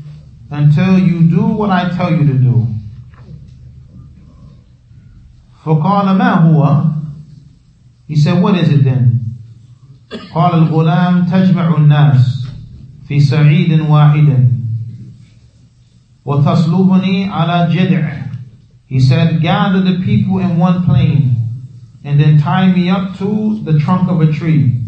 until 0.50 0.98
you 0.98 1.28
do 1.28 1.46
what 1.46 1.70
I 1.70 1.90
tell 1.90 2.10
you 2.10 2.26
to 2.26 2.38
do. 2.38 2.66
فقال 5.64 6.16
ما 6.16 6.34
هو? 6.34 6.94
He 8.06 8.16
said, 8.16 8.42
what 8.42 8.56
is 8.56 8.70
it 8.70 8.84
then? 8.84 9.11
قال 10.35 10.53
الغلام 10.53 11.25
تجمع 11.25 11.77
الناس 11.77 12.47
في 13.07 13.19
سعيد 13.19 13.79
واحد 13.79 14.49
وتصلبني 16.25 17.29
على 17.29 17.69
جدع. 17.73 18.23
He 18.85 18.99
said, 18.99 19.41
gather 19.41 19.81
the 19.81 19.99
people 20.05 20.39
in 20.39 20.57
one 20.57 20.83
plain 20.83 21.35
and 22.03 22.19
then 22.19 22.37
tie 22.37 22.71
me 22.71 22.89
up 22.89 23.17
to 23.17 23.59
the 23.63 23.79
trunk 23.79 24.09
of 24.09 24.21
a 24.21 24.31
tree. 24.31 24.79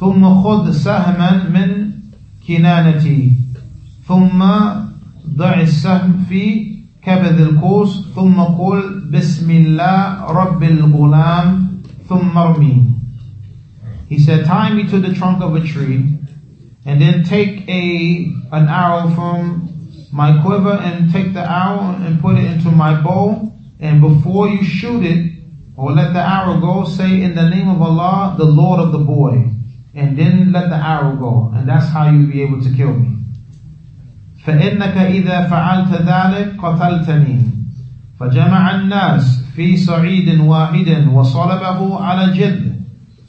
ثم 0.00 0.42
خذ 0.42 0.70
سهما 0.72 1.50
من 1.52 1.90
كنانتي. 2.48 3.32
ثم 4.08 4.44
ضع 5.36 5.60
السهم 5.60 6.24
في 6.28 6.76
كبد 7.02 7.40
القوس. 7.40 8.06
ثم 8.14 8.40
قل 8.40 9.00
بسم 9.10 9.50
الله 9.50 10.24
رب 10.24 10.62
الغلام. 10.62 11.68
ثم 12.08 12.38
ارمي. 12.38 12.89
He 14.09 14.19
said, 14.19 14.45
tie 14.45 14.73
me 14.73 14.87
to 14.89 14.99
the 14.99 15.13
trunk 15.13 15.41
of 15.41 15.55
a 15.55 15.61
tree 15.61 16.19
and 16.85 17.01
then 17.01 17.23
take 17.23 17.67
a, 17.67 18.31
an 18.51 18.67
arrow 18.67 19.09
from 19.15 20.07
my 20.11 20.41
quiver 20.41 20.73
and 20.73 21.11
take 21.11 21.33
the 21.33 21.41
arrow 21.41 21.95
and 22.05 22.21
put 22.21 22.37
it 22.37 22.45
into 22.45 22.69
my 22.71 23.01
bow. 23.01 23.51
And 23.79 23.99
before 24.01 24.47
you 24.47 24.63
shoot 24.63 25.03
it, 25.03 25.33
or 25.75 25.91
let 25.91 26.13
the 26.13 26.19
arrow 26.19 26.59
go, 26.61 26.85
say 26.85 27.21
in 27.21 27.35
the 27.35 27.49
name 27.49 27.67
of 27.67 27.81
Allah, 27.81 28.35
the 28.37 28.45
Lord 28.45 28.79
of 28.79 28.91
the 28.91 28.99
boy. 28.99 29.51
And 29.93 30.17
then 30.17 30.51
let 30.51 30.69
the 30.69 30.75
arrow 30.75 31.15
go. 31.15 31.51
And 31.53 31.67
that's 31.67 31.89
how 31.89 32.09
you'll 32.09 32.31
be 32.31 32.41
able 32.41 32.61
to 32.61 32.73
kill 32.73 32.93
me. 32.93 33.11
فإنك 34.45 34.97
إذا 34.97 35.47
فعلت 35.49 35.91
ذلك 36.01 36.61
قتلتني 36.61 37.39
فجمع 38.19 38.75
الناس 38.75 39.43
في 39.55 39.77
صعيد 39.77 40.39
واحد 40.39 41.07
وصلبه 41.13 41.99
على 41.99 42.23
الجد 42.25 42.68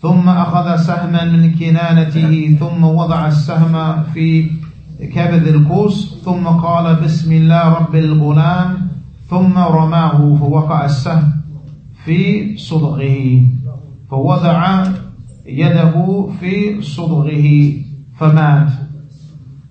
ثم 0.02 0.30
أخذ 0.30 0.76
سهما 0.76 1.26
من 1.26 1.52
كنانته 1.52 2.58
ثم 2.60 2.84
وضع 2.84 3.28
السهم 3.28 4.04
في 4.14 4.52
كبد 5.14 5.48
القوس 5.48 6.18
ثم 6.26 6.48
قال 6.48 6.96
بسم 6.96 7.32
الله 7.32 7.70
رب 7.70 7.96
الغلام 7.96 8.88
ثم 9.30 9.58
رماه 9.58 10.36
فوقع 10.36 10.86
السهم 10.86 11.34
في 12.06 12.58
صدغه 12.58 13.44
فوضع 14.10 14.84
يده 15.46 16.30
في 16.40 16.82
صدغه 16.82 17.74
فمات 18.20 18.72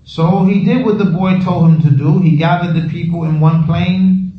So 0.03 0.43
he 0.43 0.65
did 0.65 0.83
what 0.85 0.97
the 0.97 1.05
boy 1.05 1.39
told 1.39 1.69
him 1.69 1.81
to 1.83 1.89
do. 1.89 2.19
He 2.19 2.35
gathered 2.35 2.75
the 2.75 2.89
people 2.89 3.23
in 3.23 3.39
one 3.39 3.63
plain 3.65 4.33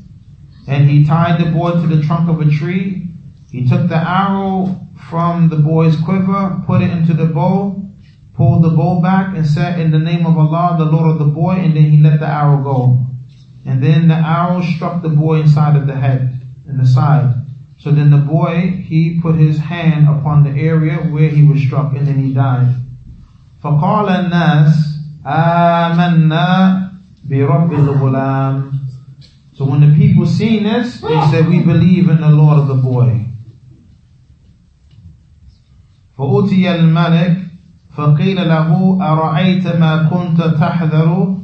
and 0.66 0.90
he 0.90 1.06
tied 1.06 1.40
the 1.40 1.50
boy 1.50 1.70
to 1.72 1.86
the 1.86 2.02
trunk 2.02 2.28
of 2.28 2.40
a 2.40 2.50
tree. 2.50 3.08
He 3.50 3.66
took 3.66 3.88
the 3.88 3.96
arrow 3.96 4.82
from 5.09 5.49
the 5.49 5.57
boy's 5.57 5.99
quiver, 6.01 6.63
put 6.65 6.81
it 6.81 6.91
into 6.91 7.13
the 7.13 7.25
bow, 7.25 7.83
pulled 8.33 8.63
the 8.63 8.69
bow 8.69 9.01
back 9.01 9.35
and 9.35 9.45
said 9.45 9.79
in 9.79 9.91
the 9.91 9.99
name 9.99 10.25
of 10.25 10.37
Allah, 10.37 10.75
the 10.77 10.85
Lord 10.85 11.11
of 11.11 11.19
the 11.19 11.31
boy, 11.33 11.53
and 11.53 11.75
then 11.75 11.89
he 11.91 12.01
let 12.01 12.19
the 12.19 12.27
arrow 12.27 12.63
go. 12.63 13.07
And 13.65 13.83
then 13.83 14.07
the 14.07 14.15
arrow 14.15 14.61
struck 14.61 15.01
the 15.01 15.09
boy 15.09 15.41
inside 15.41 15.75
of 15.75 15.87
the 15.87 15.95
head, 15.95 16.41
in 16.67 16.77
the 16.77 16.85
side. 16.85 17.33
So 17.79 17.91
then 17.91 18.09
the 18.09 18.17
boy, 18.17 18.83
he 18.87 19.19
put 19.21 19.35
his 19.35 19.59
hand 19.59 20.07
upon 20.07 20.43
the 20.43 20.59
area 20.59 20.97
where 20.97 21.29
he 21.29 21.43
was 21.43 21.61
struck 21.61 21.95
and 21.95 22.07
then 22.07 22.19
he 22.23 22.33
died. 22.33 22.75
فقال 23.63 24.09
الناس 24.09 24.97
آمنا 25.25 26.89
برب 27.29 27.73
الغلام 27.73 28.71
So 29.53 29.65
when 29.65 29.81
the 29.81 29.95
people 29.97 30.27
seen 30.27 30.63
this, 30.63 31.01
they 31.01 31.19
said, 31.31 31.47
we 31.49 31.63
believe 31.63 32.09
in 32.09 32.21
the 32.21 32.29
Lord 32.29 32.59
of 32.59 32.67
the 32.67 32.75
boy. 32.75 33.25
فأتي 36.21 36.75
الملك 36.75 37.37
فقيل 37.95 38.47
له 38.47 38.97
أرأيت 39.01 39.67
ما 39.67 40.03
كنت 40.03 40.41
تحذر 40.41 41.37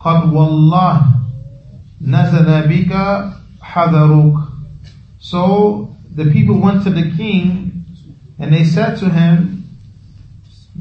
قد 0.00 0.32
والله 0.32 1.02
نزل 2.00 2.68
بك 2.68 2.92
حذرك 3.62 4.34
So 5.18 5.96
the 6.14 6.30
people 6.30 6.60
went 6.60 6.84
to 6.84 6.90
the 6.90 7.10
king 7.16 7.84
and 8.38 8.52
they 8.52 8.64
said 8.64 8.96
to 8.98 9.08
him, 9.08 9.64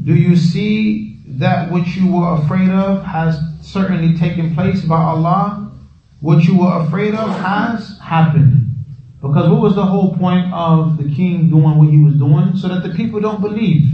Do 0.04 0.14
you 0.14 0.36
see 0.36 1.16
that 1.28 1.72
which 1.72 1.96
you 1.96 2.12
were 2.12 2.36
afraid 2.36 2.70
of 2.70 3.04
has 3.04 3.40
certainly 3.62 4.18
taken 4.18 4.54
place 4.56 4.84
by 4.86 5.02
Allah. 5.02 5.72
What 6.22 6.44
you 6.44 6.60
were 6.60 6.86
afraid 6.86 7.16
of 7.16 7.30
has 7.40 8.00
happened. 8.00 8.59
Because 9.21 9.51
what 9.51 9.61
was 9.61 9.75
the 9.75 9.85
whole 9.85 10.17
point 10.17 10.53
of 10.53 10.97
the 10.97 11.15
king 11.15 11.51
doing 11.51 11.77
what 11.77 11.89
he 11.89 11.99
was 11.99 12.15
doing? 12.15 12.57
So 12.57 12.69
that 12.69 12.83
the 12.83 12.95
people 12.95 13.21
don't 13.21 13.41
believe. 13.41 13.89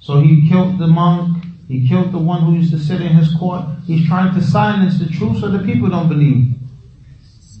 So 0.00 0.20
he 0.20 0.48
killed 0.48 0.78
the 0.78 0.88
monk, 0.88 1.44
he 1.68 1.86
killed 1.88 2.12
the 2.12 2.18
one 2.18 2.42
who 2.42 2.54
used 2.54 2.72
to 2.72 2.78
sit 2.78 3.00
in 3.00 3.08
his 3.08 3.32
court. 3.34 3.64
He's 3.86 4.06
trying 4.06 4.34
to 4.34 4.42
silence 4.42 4.98
the 4.98 5.06
truth 5.06 5.38
so 5.38 5.48
the 5.48 5.64
people 5.64 5.88
don't 5.88 6.08
believe. 6.08 6.54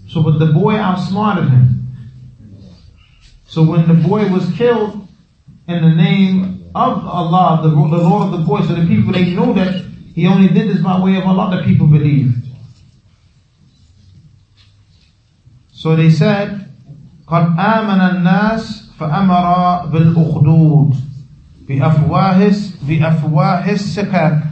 So 0.08 0.22
but 0.22 0.38
the 0.38 0.46
boy 0.46 0.74
outsmarted 0.74 1.48
him. 1.48 1.86
So 3.46 3.62
when 3.62 3.86
the 3.86 3.94
boy 3.94 4.28
was 4.28 4.50
killed 4.54 5.06
in 5.68 5.82
the 5.82 5.94
name 5.94 6.70
of 6.74 7.06
Allah, 7.06 7.60
the, 7.62 7.68
the 7.68 7.76
Lord 7.76 8.32
of 8.32 8.32
the 8.32 8.44
voice 8.44 8.66
so 8.66 8.74
the 8.74 8.86
people, 8.86 9.12
they 9.12 9.30
know 9.30 9.52
that 9.52 9.84
he 10.14 10.26
only 10.26 10.48
did 10.48 10.68
this 10.68 10.82
by 10.82 11.00
way 11.00 11.16
of 11.16 11.24
Allah, 11.24 11.56
the 11.56 11.62
people 11.62 11.86
believed. 11.86 12.46
So 15.72 15.96
they 15.96 16.10
said, 16.10 16.61
قد 17.31 17.43
آمن 17.59 18.01
الناس 18.01 18.91
فأمر 18.99 19.85
بالأخدود 19.85 20.95
بأفواه 21.69 22.51
بأفواه 22.87 23.71
السكك 23.71 24.43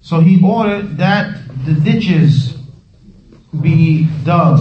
So 0.00 0.20
he 0.20 0.40
ordered 0.42 0.98
that 0.98 1.36
the 1.64 1.74
ditches 1.74 2.54
be 3.60 4.08
dug. 4.24 4.60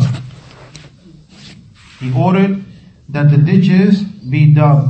He 2.00 2.14
ordered 2.14 2.64
that 3.10 3.32
the 3.32 3.38
ditches 3.38 4.04
be 4.04 4.54
dug. 4.54 4.90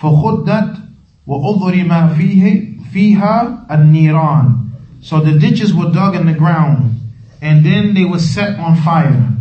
فخدت 0.00 0.76
وأضرم 1.26 2.08
فيه 2.14 2.68
فيها 2.92 3.66
النيران 3.70 4.56
So 5.02 5.20
the 5.20 5.38
ditches 5.38 5.74
were 5.74 5.90
dug 5.90 6.14
in 6.14 6.26
the 6.26 6.34
ground 6.34 7.00
and 7.42 7.64
then 7.64 7.94
they 7.94 8.04
were 8.04 8.18
set 8.18 8.58
on 8.58 8.76
fire. 8.76 9.33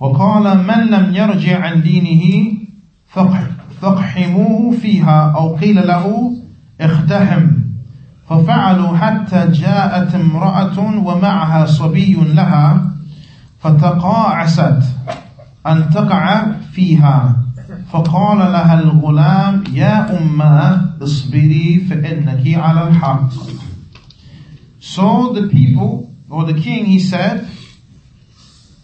وقال 0.00 0.66
من 0.66 0.86
لم 0.86 1.14
يرجع 1.14 1.64
عن 1.64 1.82
دينه 1.82 2.52
فاقحموه 3.80 4.76
فيها 4.82 5.32
أو 5.36 5.56
قيل 5.56 5.86
له 5.86 6.36
اختحم 6.80 7.46
ففعلوا 8.28 8.96
حتى 8.96 9.48
جاءت 9.52 10.14
امرأة 10.14 10.78
ومعها 10.78 11.66
صبي 11.66 12.14
لها 12.14 12.90
فتقاعست 13.60 14.82
أن 15.66 15.90
تقع 15.90 16.46
فيها. 16.72 17.36
فقال 17.90 18.38
لها 18.38 18.80
الغلام 18.80 19.64
يا 19.72 20.18
أمة 20.18 20.90
اصبري 21.02 21.86
فإنك 21.90 22.58
على 22.58 22.88
الحق. 22.88 23.30
So 24.80 25.32
the 25.32 25.48
people, 25.48 26.10
or 26.30 26.44
the 26.44 26.54
king, 26.54 26.86
he 26.86 26.98
said, 26.98 27.46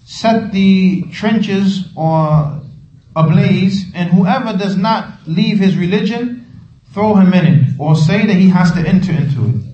set 0.07 0.53
the 0.53 1.03
trenches 1.11 1.89
or 1.97 2.63
ablaze, 3.17 3.87
and 3.93 4.09
whoever 4.11 4.57
does 4.57 4.77
not 4.77 5.19
leave 5.27 5.59
his 5.59 5.77
religion, 5.77 6.47
throw 6.95 7.17
him 7.17 7.35
in 7.35 7.45
it, 7.45 7.75
or 7.81 7.97
say 7.97 8.25
that 8.25 8.37
he 8.37 8.49
has 8.49 8.71
to 8.73 8.79
enter 8.79 9.11
into 9.11 9.49
it. 9.49 9.65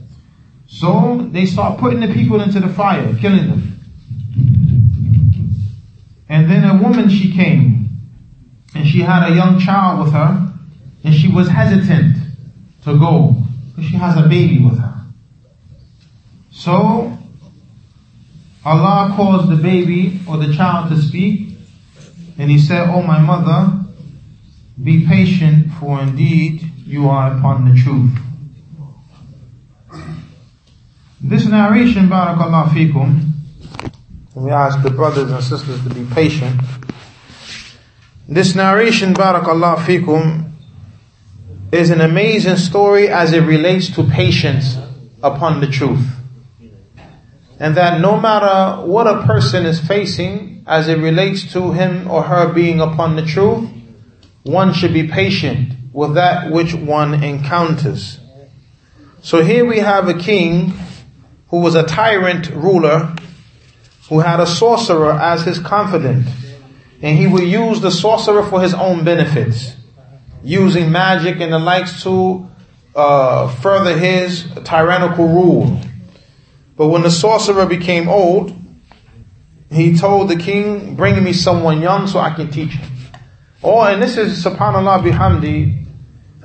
So 0.66 1.29
they 1.31 1.45
start 1.45 1.79
putting 1.79 2.01
the 2.01 2.09
people 2.14 2.40
into 2.40 2.61
the 2.61 2.71
fire, 2.71 3.14
killing 3.16 3.47
them. 3.51 3.79
And 6.31 6.51
then 6.51 6.64
a 6.64 6.83
woman, 6.83 7.11
she 7.11 7.31
came, 7.31 7.90
and 8.75 8.88
she 8.88 9.01
had 9.01 9.31
a 9.31 9.35
young 9.35 9.61
child 9.61 10.03
with 10.03 10.14
her, 10.14 10.51
and 11.05 11.14
she 11.14 11.29
was 11.29 11.49
hesitant 11.49 12.16
to 12.85 12.99
go 12.99 13.37
because 13.68 13.90
she 13.90 13.97
has 13.97 14.16
a 14.16 14.27
baby 14.27 14.64
with 14.64 14.79
her. 14.79 15.05
So 16.51 17.18
Allah 18.64 19.12
caused 19.16 19.48
the 19.48 19.57
baby 19.57 20.20
or 20.27 20.37
the 20.37 20.55
child 20.55 20.88
to 20.90 21.03
speak, 21.03 21.59
and 22.38 22.51
he 22.51 22.59
said, 22.59 22.88
"Oh 22.88 23.03
my 23.03 23.18
mother, 23.18 23.85
be 24.83 25.05
patient, 25.07 25.72
for 25.81 26.01
indeed 26.01 26.70
you 26.87 27.09
are 27.09 27.37
upon 27.37 27.68
the 27.68 27.75
truth." 27.75 28.12
This 31.20 31.46
narration, 31.46 32.09
Barakallah 32.09 32.68
fikum, 32.68 33.31
we 34.35 34.51
ask 34.51 34.83
the 34.83 34.90
brothers 34.90 35.31
and 35.31 35.42
sisters 35.42 35.83
to 35.83 35.90
be 35.90 36.05
patient. 36.14 36.61
This 38.29 38.55
narration, 38.55 39.14
Barakallah 39.14 39.77
fikum, 39.79 40.51
is 41.72 41.90
an 41.90 42.01
amazing 42.01 42.57
story 42.57 43.09
as 43.09 43.33
it 43.33 43.40
relates 43.40 43.90
to 43.94 44.05
patience 44.05 44.79
upon 45.22 45.61
the 45.61 45.66
truth. 45.66 46.21
And 47.62 47.77
that 47.77 48.01
no 48.01 48.20
matter 48.20 48.85
what 48.85 49.07
a 49.07 49.25
person 49.25 49.66
is 49.66 49.79
facing 49.79 50.64
as 50.66 50.88
it 50.88 50.98
relates 50.98 51.53
to 51.53 51.70
him 51.70 52.11
or 52.11 52.25
her 52.25 52.53
being 52.53 52.81
upon 52.81 53.14
the 53.14 53.25
truth, 53.25 53.70
one 54.42 54.72
should 54.72 54.92
be 54.92 55.07
patient 55.07 55.75
with 55.92 56.14
that 56.14 56.51
which 56.51 56.75
one 56.75 57.22
encounters. 57.22 58.18
So 59.20 59.44
here 59.44 59.64
we 59.64 59.79
have 59.79 60.09
a 60.09 60.14
king 60.14 60.72
who 61.51 61.61
was 61.61 61.77
a 61.77 61.85
tyrant 61.85 62.51
ruler 62.51 63.14
who 64.09 64.18
had 64.18 64.40
a 64.40 64.46
sorcerer 64.46 65.12
as 65.12 65.44
his 65.44 65.61
confidant 65.61 66.27
and 67.01 67.16
he 67.16 67.29
would 67.29 67.46
use 67.46 67.81
the 67.81 67.92
sorcerer 67.92 68.42
for 68.42 68.61
his 68.61 68.75
own 68.75 69.05
benefits, 69.05 69.77
using 70.42 70.90
magic 70.90 71.38
and 71.38 71.53
the 71.53 71.61
likes 71.61 72.03
to 72.03 72.51
uh, 72.96 73.46
further 73.46 73.96
his 73.96 74.48
tyrannical 74.64 75.29
rule. 75.29 75.81
But 76.76 76.88
when 76.88 77.02
the 77.02 77.11
sorcerer 77.11 77.66
became 77.66 78.08
old, 78.08 78.56
he 79.70 79.96
told 79.96 80.28
the 80.28 80.37
king, 80.37 80.94
bring 80.96 81.22
me 81.22 81.32
someone 81.32 81.80
young 81.80 82.06
so 82.06 82.18
I 82.18 82.35
can 82.35 82.50
teach 82.50 82.72
him. 82.72 82.90
Oh, 83.62 83.82
and 83.82 84.02
this 84.02 84.16
is, 84.16 84.44
subhanAllah 84.44 85.02
bihamdi, 85.02 85.87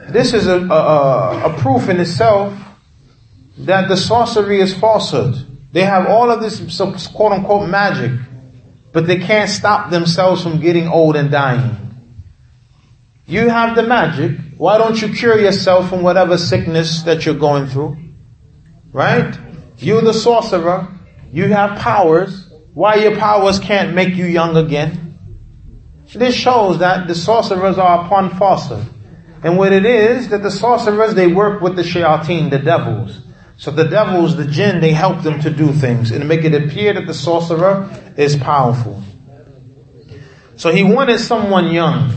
this 0.09 0.33
is 0.33 0.47
a, 0.47 0.59
a, 0.59 1.53
a 1.53 1.57
proof 1.59 1.89
in 1.89 1.99
itself 1.99 2.57
that 3.57 3.89
the 3.89 3.97
sorcery 3.97 4.61
is 4.61 4.73
falsehood. 4.73 5.45
They 5.71 5.83
have 5.83 6.07
all 6.07 6.31
of 6.31 6.41
this 6.41 6.59
quote 7.13 7.33
unquote 7.33 7.69
magic, 7.69 8.11
but 8.93 9.07
they 9.07 9.17
can't 9.19 9.49
stop 9.49 9.89
themselves 9.89 10.43
from 10.43 10.59
getting 10.61 10.87
old 10.87 11.15
and 11.15 11.29
dying. 11.29 11.75
You 13.25 13.49
have 13.49 13.75
the 13.75 13.83
magic. 13.83 14.39
Why 14.57 14.77
don't 14.77 15.01
you 15.01 15.13
cure 15.13 15.37
yourself 15.37 15.89
from 15.89 16.01
whatever 16.01 16.37
sickness 16.37 17.01
that 17.03 17.25
you're 17.25 17.35
going 17.35 17.67
through? 17.67 17.97
Right? 18.93 19.37
You're 19.77 20.01
the 20.01 20.13
sorcerer. 20.13 20.87
You 21.31 21.45
have 21.49 21.79
powers. 21.79 22.51
Why 22.73 22.95
your 22.95 23.15
powers 23.17 23.59
can't 23.59 23.93
make 23.93 24.15
you 24.15 24.25
young 24.25 24.55
again? 24.55 25.17
This 26.13 26.35
shows 26.35 26.79
that 26.79 27.07
the 27.07 27.15
sorcerers 27.15 27.77
are 27.77 28.05
upon 28.05 28.37
falsehood. 28.37 28.87
And 29.43 29.57
what 29.57 29.71
it 29.71 29.85
is, 29.85 30.29
that 30.29 30.41
the 30.41 30.51
sorcerers, 30.51 31.13
they 31.13 31.27
work 31.27 31.61
with 31.61 31.75
the 31.75 31.83
shayateen, 31.83 32.49
the 32.49 32.59
devils. 32.59 33.21
So 33.57 33.71
the 33.71 33.85
devils, 33.85 34.35
the 34.35 34.45
jinn, 34.45 34.81
they 34.81 34.93
help 34.93 35.23
them 35.23 35.39
to 35.41 35.49
do 35.49 35.71
things 35.73 36.11
and 36.11 36.27
make 36.27 36.43
it 36.43 36.53
appear 36.53 36.93
that 36.93 37.07
the 37.07 37.13
sorcerer 37.13 37.89
is 38.15 38.35
powerful. 38.35 39.03
So 40.55 40.71
he 40.71 40.83
wanted 40.83 41.19
someone 41.19 41.71
young. 41.71 42.09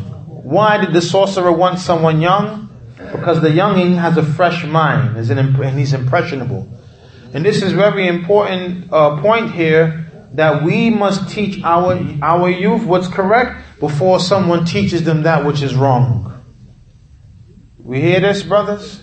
Why 0.45 0.79
did 0.79 0.93
the 0.93 1.03
sorcerer 1.03 1.53
want 1.53 1.79
someone 1.79 2.21
young? 2.21 2.69
Because 2.97 3.41
the 3.41 3.51
younging 3.51 3.95
has 3.97 4.17
a 4.17 4.23
fresh 4.23 4.65
mind 4.65 5.17
and 5.17 5.79
he's 5.79 5.93
impressionable. 5.93 6.69
And 7.33 7.45
this 7.45 7.63
is 7.63 7.73
very 7.73 8.09
important 8.09 8.93
uh, 8.93 9.21
point 9.21 9.53
here 9.53 10.29
that 10.33 10.63
we 10.63 10.91
must 10.91 11.31
teach 11.31 11.63
our 11.63 11.99
our 12.23 12.49
youth 12.49 12.85
what's 12.85 13.09
correct 13.09 13.81
before 13.81 14.21
someone 14.21 14.65
teaches 14.65 15.05
them 15.05 15.23
that 15.23 15.45
which 15.45 15.63
is 15.63 15.75
wrong. 15.75 16.43
We 17.79 18.01
hear 18.01 18.21
this, 18.21 18.43
brothers? 18.43 19.03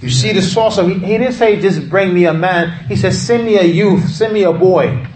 You 0.00 0.10
see 0.10 0.32
the 0.32 0.42
sorcerer, 0.42 0.88
he, 0.88 0.94
he 0.94 1.18
didn't 1.18 1.34
say 1.34 1.60
just 1.60 1.88
bring 1.88 2.12
me 2.12 2.24
a 2.24 2.34
man. 2.34 2.86
He 2.88 2.96
said 2.96 3.14
send 3.14 3.44
me 3.44 3.56
a 3.56 3.62
youth, 3.64 4.08
send 4.08 4.32
me 4.32 4.42
a 4.42 4.52
boy. 4.52 5.06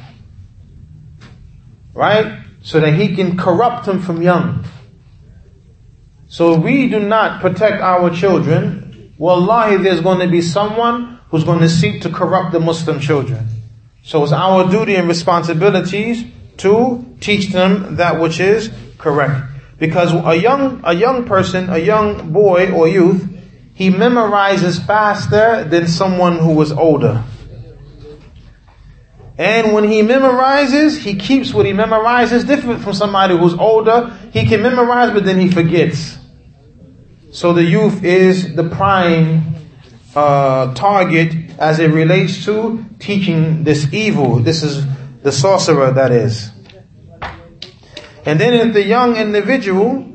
Right? 1.92 2.40
So 2.62 2.81
that 2.81 2.95
he 2.95 3.14
can 3.16 3.37
corrupt 3.37 3.88
him 3.88 4.01
from 4.01 4.23
young. 4.23 4.64
So 6.29 6.59
we 6.59 6.88
do 6.88 7.01
not 7.01 7.40
protect 7.40 7.83
our 7.83 8.14
children. 8.14 9.14
Wallahi, 9.19 9.79
there's 9.79 10.01
going 10.01 10.21
to 10.21 10.29
be 10.29 10.42
someone 10.42 11.16
who's 11.29 11.45
going 11.45 11.61
to 11.61 11.69
seek 11.69 12.03
to 12.03 12.11
corrupt 12.11 12.53
the 12.53 12.61
Muslim 12.61 13.01
children. 13.01 13.47
So 14.03 14.23
it's 14.23 14.33
our 14.33 14.71
duty 14.71 14.95
and 14.95 15.09
responsibilities 15.09 16.25
to 16.59 17.05
teach 17.21 17.49
them 17.49 17.97
that 17.97 18.21
which 18.21 18.41
is 18.41 18.71
correct. 18.99 19.51
Because 19.79 20.12
a 20.12 20.41
young, 20.41 20.81
a 20.85 20.95
young 20.95 21.25
person, 21.25 21.69
a 21.69 21.79
young 21.79 22.33
boy 22.33 22.73
or 22.73 22.89
youth, 22.89 23.29
he 23.75 23.91
memorizes 23.91 24.85
faster 24.87 25.65
than 25.65 25.87
someone 25.87 26.39
who 26.39 26.61
is 26.62 26.73
older. 26.73 27.23
And 29.39 29.75
when 29.75 29.85
he 29.85 30.01
memorizes, 30.01 30.97
he 30.99 31.17
keeps 31.17 31.53
what 31.53 31.67
he 31.67 31.73
memorizes 31.73 32.47
different 32.47 32.83
from 32.83 32.95
somebody 32.95 33.37
who's 33.37 33.53
older. 33.53 34.17
He 34.33 34.47
can 34.47 34.62
memorize, 34.62 35.11
but 35.11 35.25
then 35.25 35.39
he 35.39 35.51
forgets. 35.51 36.17
So 37.33 37.53
the 37.53 37.62
youth 37.62 38.03
is 38.03 38.55
the 38.55 38.67
prime 38.67 39.56
uh, 40.17 40.75
target 40.75 41.35
as 41.59 41.79
it 41.79 41.93
relates 41.93 42.45
to 42.47 42.85
teaching 42.99 43.65
this 43.65 43.93
evil. 43.93 44.41
This 44.41 44.63
is 44.63 44.87
the 45.23 45.31
sorcerer 45.31 45.93
that 45.93 46.11
is. 46.11 46.51
And 48.25 48.41
then 48.41 48.55
if 48.55 48.75
the 48.75 48.83
young 48.83 49.17
individual 49.17 50.13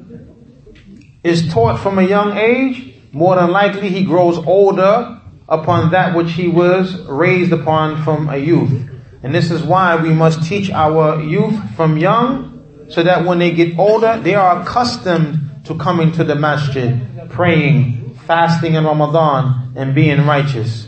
is 1.24 1.54
taught 1.54 1.80
from 1.80 2.00
a 2.00 2.04
young 2.04 2.36
age, 2.36 2.96
more 3.12 3.36
than 3.36 3.52
likely 3.52 3.90
he 3.90 4.04
grows 4.04 4.38
older 4.40 5.22
upon 5.48 5.92
that 5.92 6.16
which 6.16 6.32
he 6.32 6.48
was 6.48 7.00
raised 7.08 7.52
upon 7.52 8.04
from 8.04 8.30
a 8.30 8.38
youth. 8.38 8.90
And 9.24 9.36
this 9.36 9.52
is 9.52 9.62
why 9.62 10.02
we 10.02 10.14
must 10.14 10.44
teach 10.44 10.72
our 10.72 11.22
youth 11.22 11.60
from 11.76 11.98
young 11.98 12.88
so 12.90 13.04
that 13.04 13.24
when 13.26 13.40
they 13.40 13.52
get 13.52 13.78
older, 13.78 14.20
they 14.20 14.34
are 14.34 14.62
accustomed 14.62 15.40
to 15.66 15.76
coming 15.76 16.12
to 16.14 16.24
the 16.24 16.36
masjid, 16.36 17.30
praying, 17.30 18.11
fasting 18.32 18.76
in 18.76 18.86
Ramadan, 18.86 19.74
and 19.76 19.94
being 19.94 20.26
righteous. 20.26 20.88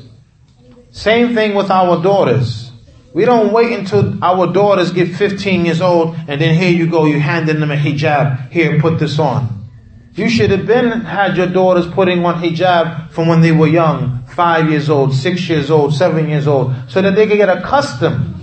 Same 0.92 1.36
thing 1.36 1.56
with 1.56 1.70
our 1.70 2.02
daughters. 2.02 2.72
We 3.14 3.26
don't 3.26 3.52
wait 3.52 3.78
until 3.78 4.24
our 4.24 4.54
daughters 4.54 4.94
get 4.94 5.14
15 5.14 5.66
years 5.66 5.82
old 5.82 6.16
and 6.30 6.40
then 6.40 6.56
here 6.56 6.72
you 6.72 6.88
go, 6.88 7.04
you 7.04 7.20
handing 7.20 7.60
them 7.60 7.70
a 7.70 7.76
hijab, 7.76 8.50
here, 8.50 8.80
put 8.80 8.98
this 8.98 9.20
on. 9.20 9.70
You 10.14 10.30
should 10.30 10.52
have 10.52 10.66
been 10.66 11.02
had 11.02 11.36
your 11.36 11.48
daughters 11.48 11.86
putting 11.86 12.24
on 12.24 12.42
hijab 12.42 13.12
from 13.12 13.28
when 13.28 13.42
they 13.42 13.52
were 13.52 13.68
young, 13.68 14.24
five 14.28 14.72
years 14.72 14.90
old, 14.90 15.14
six 15.14 15.50
years 15.50 15.70
old, 15.70 15.94
seven 15.94 16.30
years 16.30 16.48
old, 16.48 16.74
so 16.88 17.02
that 17.02 17.14
they 17.14 17.28
could 17.28 17.38
get 17.38 17.50
accustomed. 17.50 18.36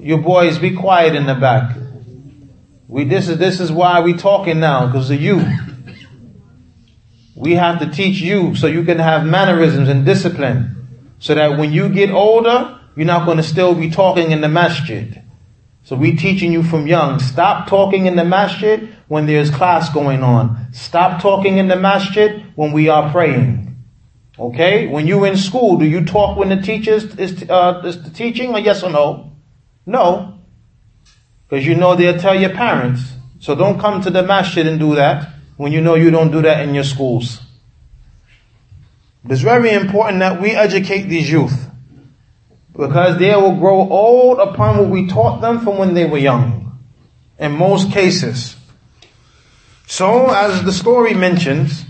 You 0.00 0.16
boys, 0.16 0.58
be 0.58 0.74
quiet 0.74 1.14
in 1.14 1.26
the 1.26 1.36
back. 1.36 1.76
We 2.88 3.04
this 3.04 3.28
is 3.28 3.38
this 3.38 3.60
is 3.60 3.70
why 3.70 4.00
we 4.00 4.14
talking 4.14 4.58
now 4.58 4.86
because 4.86 5.08
of 5.08 5.20
you. 5.20 5.44
We 7.36 7.54
have 7.54 7.80
to 7.80 7.90
teach 7.90 8.20
you 8.20 8.54
so 8.54 8.66
you 8.66 8.82
can 8.82 8.98
have 8.98 9.26
mannerisms 9.26 9.90
and 9.90 10.06
discipline, 10.06 10.88
so 11.18 11.34
that 11.34 11.58
when 11.58 11.70
you 11.70 11.90
get 11.90 12.10
older, 12.10 12.80
you're 12.96 13.04
not 13.04 13.26
going 13.26 13.36
to 13.36 13.42
still 13.42 13.74
be 13.74 13.90
talking 13.90 14.30
in 14.30 14.40
the 14.40 14.48
masjid. 14.48 15.22
So 15.84 15.96
we're 15.96 16.16
teaching 16.16 16.50
you 16.50 16.62
from 16.62 16.86
young. 16.86 17.20
Stop 17.20 17.68
talking 17.68 18.06
in 18.06 18.16
the 18.16 18.24
masjid 18.24 18.88
when 19.06 19.26
there's 19.26 19.50
class 19.50 19.92
going 19.92 20.22
on. 20.22 20.72
Stop 20.72 21.20
talking 21.20 21.58
in 21.58 21.68
the 21.68 21.76
masjid 21.76 22.42
when 22.56 22.72
we 22.72 22.88
are 22.88 23.12
praying. 23.12 23.84
Okay? 24.38 24.86
When 24.88 25.06
you're 25.06 25.26
in 25.26 25.36
school, 25.36 25.76
do 25.76 25.84
you 25.84 26.06
talk 26.06 26.38
when 26.38 26.48
the 26.48 26.60
teacher 26.60 26.94
is, 26.94 27.48
uh, 27.48 27.82
is 27.84 27.98
teaching 28.14 28.54
or 28.54 28.60
yes 28.60 28.82
or 28.82 28.90
no? 28.90 29.36
No. 29.84 30.40
Because 31.48 31.66
you 31.66 31.74
know 31.74 31.94
they'll 31.94 32.18
tell 32.18 32.34
your 32.34 32.50
parents. 32.50 33.12
So 33.40 33.54
don't 33.54 33.78
come 33.78 34.00
to 34.02 34.10
the 34.10 34.22
masjid 34.22 34.66
and 34.66 34.80
do 34.80 34.94
that 34.94 35.35
when 35.56 35.72
you 35.72 35.80
know 35.80 35.94
you 35.94 36.10
don't 36.10 36.30
do 36.30 36.42
that 36.42 36.60
in 36.66 36.74
your 36.74 36.84
schools. 36.84 37.40
It's 39.28 39.40
very 39.40 39.70
important 39.72 40.20
that 40.20 40.40
we 40.40 40.50
educate 40.50 41.02
these 41.02 41.30
youth. 41.30 41.68
Because 42.72 43.18
they 43.18 43.34
will 43.34 43.56
grow 43.56 43.88
old 43.88 44.38
upon 44.38 44.78
what 44.78 44.90
we 44.90 45.06
taught 45.06 45.40
them 45.40 45.60
from 45.60 45.78
when 45.78 45.94
they 45.94 46.04
were 46.04 46.18
young. 46.18 46.78
In 47.38 47.52
most 47.52 47.90
cases. 47.90 48.56
So, 49.86 50.30
as 50.30 50.62
the 50.64 50.72
story 50.72 51.14
mentions, 51.14 51.84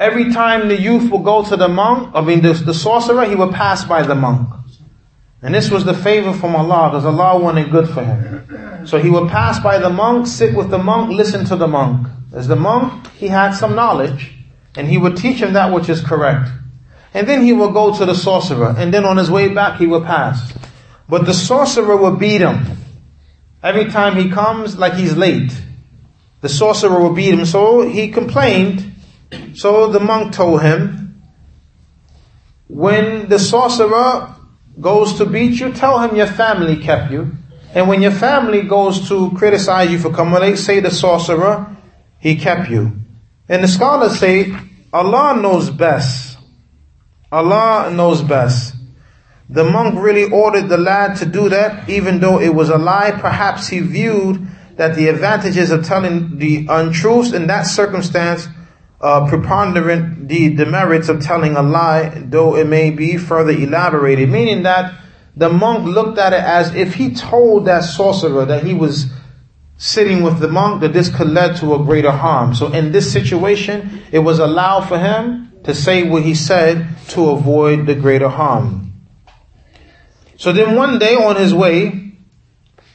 every 0.00 0.32
time 0.32 0.68
the 0.68 0.80
youth 0.80 1.10
will 1.10 1.18
go 1.20 1.44
to 1.44 1.56
the 1.56 1.68
monk, 1.68 2.12
I 2.14 2.20
mean 2.20 2.40
the, 2.40 2.52
the 2.52 2.74
sorcerer, 2.74 3.26
he 3.26 3.34
would 3.34 3.52
pass 3.52 3.84
by 3.84 4.02
the 4.02 4.14
monk. 4.14 4.48
And 5.40 5.54
this 5.54 5.70
was 5.70 5.84
the 5.84 5.94
favor 5.94 6.32
from 6.32 6.56
Allah, 6.56 6.90
because 6.90 7.04
Allah 7.04 7.38
wanted 7.38 7.70
good 7.70 7.88
for 7.88 8.02
him. 8.02 8.86
So 8.86 8.98
he 8.98 9.08
would 9.08 9.28
pass 9.28 9.60
by 9.60 9.78
the 9.78 9.90
monk, 9.90 10.26
sit 10.26 10.54
with 10.54 10.70
the 10.70 10.78
monk, 10.78 11.10
listen 11.10 11.44
to 11.46 11.56
the 11.56 11.68
monk. 11.68 12.08
As 12.32 12.48
the 12.48 12.56
monk, 12.56 13.06
he 13.12 13.28
had 13.28 13.52
some 13.52 13.76
knowledge, 13.76 14.34
and 14.76 14.88
he 14.88 14.98
would 14.98 15.16
teach 15.16 15.40
him 15.40 15.52
that 15.52 15.72
which 15.72 15.88
is 15.88 16.00
correct. 16.00 16.50
And 17.14 17.26
then 17.28 17.42
he 17.44 17.52
will 17.52 17.70
go 17.70 17.96
to 17.96 18.04
the 18.04 18.14
sorcerer. 18.14 18.74
And 18.76 18.92
then 18.92 19.04
on 19.04 19.16
his 19.16 19.30
way 19.30 19.48
back, 19.48 19.78
he 19.78 19.86
will 19.86 20.02
pass. 20.02 20.52
But 21.08 21.24
the 21.24 21.34
sorcerer 21.34 21.96
will 21.96 22.16
beat 22.16 22.40
him. 22.40 22.76
Every 23.62 23.86
time 23.86 24.16
he 24.16 24.30
comes, 24.30 24.76
like 24.76 24.94
he's 24.94 25.16
late. 25.16 25.52
The 26.42 26.48
sorcerer 26.48 27.00
will 27.00 27.14
beat 27.14 27.34
him. 27.34 27.46
So 27.46 27.88
he 27.88 28.08
complained. 28.08 28.94
So 29.54 29.88
the 29.88 30.00
monk 30.00 30.32
told 30.32 30.62
him, 30.62 31.22
when 32.66 33.28
the 33.28 33.38
sorcerer 33.38 34.34
goes 34.80 35.14
to 35.18 35.26
beat 35.26 35.60
you, 35.60 35.72
tell 35.72 35.98
him 36.00 36.16
your 36.16 36.26
family 36.26 36.76
kept 36.76 37.10
you. 37.12 37.32
And 37.74 37.88
when 37.88 38.00
your 38.00 38.12
family 38.12 38.62
goes 38.62 39.08
to 39.08 39.30
criticize 39.32 39.90
you 39.90 39.98
for 39.98 40.10
coming 40.10 40.40
late, 40.40 40.58
say 40.58 40.80
the 40.80 40.90
sorcerer, 40.90 41.76
he 42.18 42.36
kept 42.36 42.70
you. 42.70 43.00
And 43.48 43.62
the 43.62 43.68
scholars 43.68 44.18
say, 44.18 44.54
Allah 44.92 45.36
knows 45.40 45.70
best 45.70 46.28
Allah 47.30 47.90
knows 47.90 48.22
best. 48.22 48.74
The 49.50 49.64
monk 49.64 49.96
really 49.98 50.24
ordered 50.30 50.68
the 50.68 50.78
lad 50.78 51.16
to 51.18 51.26
do 51.26 51.48
that, 51.50 51.88
even 51.88 52.20
though 52.20 52.40
it 52.40 52.54
was 52.54 52.70
a 52.70 52.78
lie. 52.78 53.12
Perhaps 53.12 53.68
he 53.68 53.80
viewed 53.80 54.46
that 54.76 54.94
the 54.94 55.08
advantages 55.08 55.70
of 55.70 55.84
telling 55.84 56.38
the 56.38 56.66
untruths 56.68 57.32
in 57.32 57.46
that 57.48 57.62
circumstance 57.62 58.48
uh, 59.00 59.28
preponderant 59.28 60.28
the 60.28 60.54
demerits 60.54 61.08
of 61.08 61.22
telling 61.22 61.56
a 61.56 61.62
lie, 61.62 62.08
though 62.08 62.56
it 62.56 62.66
may 62.66 62.90
be 62.90 63.16
further 63.16 63.52
elaborated. 63.52 64.28
Meaning 64.28 64.64
that 64.64 65.00
the 65.36 65.48
monk 65.48 65.86
looked 65.86 66.18
at 66.18 66.32
it 66.32 66.40
as 66.40 66.74
if 66.74 66.94
he 66.94 67.14
told 67.14 67.66
that 67.66 67.84
sorcerer 67.84 68.44
that 68.44 68.64
he 68.64 68.74
was 68.74 69.06
sitting 69.76 70.22
with 70.24 70.40
the 70.40 70.48
monk, 70.48 70.80
that 70.80 70.92
this 70.92 71.14
could 71.14 71.28
lead 71.28 71.56
to 71.56 71.74
a 71.74 71.78
greater 71.84 72.10
harm. 72.10 72.54
So 72.54 72.72
in 72.72 72.90
this 72.90 73.12
situation, 73.12 74.02
it 74.10 74.18
was 74.18 74.40
allowed 74.40 74.88
for 74.88 74.98
him 74.98 75.52
to 75.62 75.74
say 75.74 76.02
what 76.02 76.24
he 76.24 76.34
said 76.34 76.88
to 77.08 77.30
avoid 77.30 77.86
the 77.86 77.94
greater 77.94 78.28
harm. 78.28 78.92
So 80.36 80.52
then 80.52 80.74
one 80.74 80.98
day 80.98 81.14
on 81.14 81.36
his 81.36 81.54
way, 81.54 82.14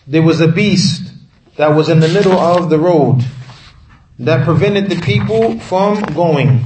there 0.05 0.21
was 0.21 0.41
a 0.41 0.49
beast 0.49 1.13
that 1.55 1.69
was 1.75 1.87
in 1.87 2.01
the 2.01 2.09
middle 2.09 2.33
of 2.33 2.69
the 2.69 2.79
road 2.79 3.23
that 4.19 4.45
prevented 4.45 4.89
the 4.89 5.01
people 5.01 5.59
from 5.59 6.01
going. 6.13 6.65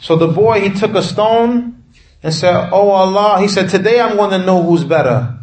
So 0.00 0.16
the 0.16 0.28
boy, 0.28 0.60
he 0.60 0.70
took 0.70 0.94
a 0.94 1.02
stone 1.02 1.84
and 2.22 2.34
said, 2.34 2.70
Oh 2.72 2.90
Allah, 2.90 3.40
he 3.40 3.48
said, 3.48 3.68
today 3.68 4.00
I'm 4.00 4.16
going 4.16 4.30
to 4.30 4.44
know 4.44 4.62
who's 4.62 4.84
better. 4.84 5.38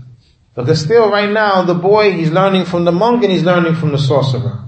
Because 0.56 0.82
still 0.82 1.10
right 1.10 1.32
now, 1.32 1.62
the 1.62 1.75
boy, 1.75 2.12
he's 2.12 2.32
learning 2.32 2.65
from 2.65 2.84
the 2.84 2.91
monk 2.91 3.23
and 3.23 3.32
he's 3.32 3.43
learning 3.43 3.75
from 3.75 3.91
the 3.91 3.97
sorcerer. 3.97 4.65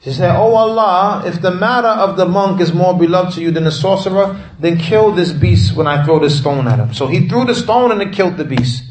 He 0.00 0.12
said, 0.12 0.34
Oh 0.34 0.54
Allah, 0.54 1.22
if 1.26 1.40
the 1.40 1.54
matter 1.54 1.88
of 1.88 2.16
the 2.16 2.26
monk 2.26 2.60
is 2.60 2.72
more 2.72 2.98
beloved 2.98 3.34
to 3.34 3.40
you 3.40 3.50
than 3.50 3.64
the 3.64 3.70
sorcerer, 3.70 4.40
then 4.58 4.78
kill 4.78 5.12
this 5.12 5.32
beast 5.32 5.76
when 5.76 5.86
I 5.86 6.04
throw 6.04 6.18
this 6.18 6.38
stone 6.38 6.66
at 6.66 6.78
him. 6.78 6.94
So 6.94 7.06
he 7.06 7.28
threw 7.28 7.44
the 7.44 7.54
stone 7.54 7.92
and 7.92 8.02
it 8.02 8.12
killed 8.12 8.36
the 8.36 8.44
beast. 8.44 8.82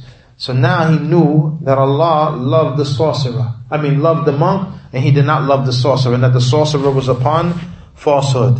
So 0.41 0.53
now 0.53 0.89
he 0.89 0.97
knew 0.97 1.59
that 1.61 1.77
Allah 1.77 2.35
loved 2.35 2.79
the 2.79 2.83
sorcerer. 2.83 3.53
I 3.69 3.77
mean, 3.77 4.01
loved 4.01 4.25
the 4.25 4.31
monk, 4.31 4.73
and 4.91 5.03
he 5.03 5.11
did 5.11 5.25
not 5.25 5.43
love 5.43 5.67
the 5.67 5.71
sorcerer, 5.71 6.15
and 6.15 6.23
that 6.23 6.33
the 6.33 6.41
sorcerer 6.41 6.89
was 6.89 7.07
upon 7.07 7.53
falsehood. 7.93 8.59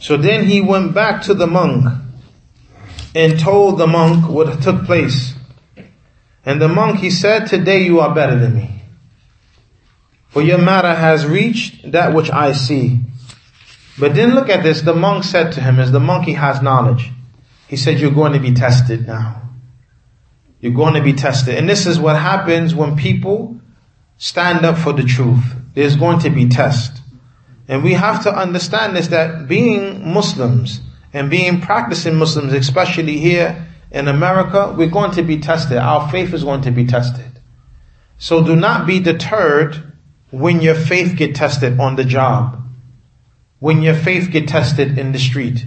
So 0.00 0.16
then 0.16 0.46
he 0.46 0.60
went 0.60 0.94
back 0.94 1.22
to 1.22 1.34
the 1.34 1.46
monk 1.46 1.84
and 3.14 3.38
told 3.38 3.78
the 3.78 3.86
monk 3.86 4.28
what 4.28 4.60
took 4.60 4.86
place. 4.86 5.36
And 6.44 6.60
the 6.60 6.66
monk, 6.66 6.98
he 6.98 7.10
said, 7.10 7.46
today 7.46 7.84
you 7.84 8.00
are 8.00 8.12
better 8.12 8.36
than 8.36 8.56
me. 8.56 8.82
For 10.30 10.42
your 10.42 10.58
matter 10.58 10.92
has 10.92 11.24
reached 11.24 11.92
that 11.92 12.12
which 12.12 12.28
I 12.28 12.50
see. 12.50 13.02
But 14.00 14.16
then 14.16 14.34
look 14.34 14.48
at 14.48 14.64
this. 14.64 14.80
The 14.80 14.94
monk 14.96 15.22
said 15.22 15.52
to 15.52 15.60
him, 15.60 15.78
as 15.78 15.92
the 15.92 16.00
monkey 16.00 16.32
has 16.32 16.60
knowledge, 16.60 17.12
he 17.68 17.76
said, 17.76 18.00
you're 18.00 18.10
going 18.10 18.32
to 18.32 18.40
be 18.40 18.52
tested 18.52 19.06
now. 19.06 19.47
You're 20.60 20.72
going 20.72 20.94
to 20.94 21.02
be 21.02 21.12
tested. 21.12 21.54
And 21.54 21.68
this 21.68 21.86
is 21.86 21.98
what 21.98 22.16
happens 22.16 22.74
when 22.74 22.96
people 22.96 23.60
stand 24.16 24.64
up 24.64 24.76
for 24.76 24.92
the 24.92 25.04
truth. 25.04 25.44
There's 25.74 25.96
going 25.96 26.20
to 26.20 26.30
be 26.30 26.48
test. 26.48 27.00
And 27.68 27.84
we 27.84 27.92
have 27.92 28.22
to 28.24 28.34
understand 28.34 28.96
this 28.96 29.08
that 29.08 29.46
being 29.46 30.12
Muslims 30.12 30.80
and 31.12 31.30
being 31.30 31.60
practicing 31.60 32.16
Muslims, 32.16 32.52
especially 32.52 33.18
here 33.18 33.66
in 33.90 34.08
America, 34.08 34.74
we're 34.76 34.88
going 34.88 35.12
to 35.12 35.22
be 35.22 35.38
tested. 35.38 35.78
Our 35.78 36.10
faith 36.10 36.34
is 36.34 36.44
going 36.44 36.62
to 36.62 36.70
be 36.70 36.86
tested. 36.86 37.40
So 38.18 38.44
do 38.44 38.56
not 38.56 38.86
be 38.86 39.00
deterred 39.00 39.92
when 40.30 40.60
your 40.60 40.74
faith 40.74 41.16
get 41.16 41.34
tested 41.34 41.78
on 41.78 41.96
the 41.96 42.04
job. 42.04 42.64
When 43.60 43.82
your 43.82 43.94
faith 43.94 44.30
get 44.30 44.48
tested 44.48 44.98
in 44.98 45.12
the 45.12 45.18
street. 45.18 45.64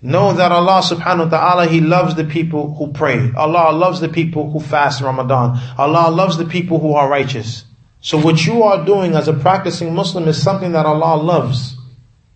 Know 0.00 0.32
that 0.32 0.52
Allah 0.52 0.80
subhanahu 0.80 1.30
wa 1.30 1.38
ta'ala, 1.38 1.66
He 1.66 1.80
loves 1.80 2.14
the 2.14 2.24
people 2.24 2.74
who 2.74 2.92
pray. 2.92 3.32
Allah 3.36 3.76
loves 3.76 4.00
the 4.00 4.08
people 4.08 4.50
who 4.50 4.60
fast 4.60 5.00
Ramadan. 5.00 5.58
Allah 5.76 6.10
loves 6.10 6.36
the 6.36 6.44
people 6.44 6.78
who 6.78 6.94
are 6.94 7.08
righteous. 7.08 7.64
So 8.00 8.16
what 8.16 8.46
you 8.46 8.62
are 8.62 8.84
doing 8.84 9.14
as 9.14 9.26
a 9.26 9.32
practicing 9.32 9.94
Muslim 9.94 10.28
is 10.28 10.40
something 10.40 10.72
that 10.72 10.86
Allah 10.86 11.20
loves. 11.20 11.76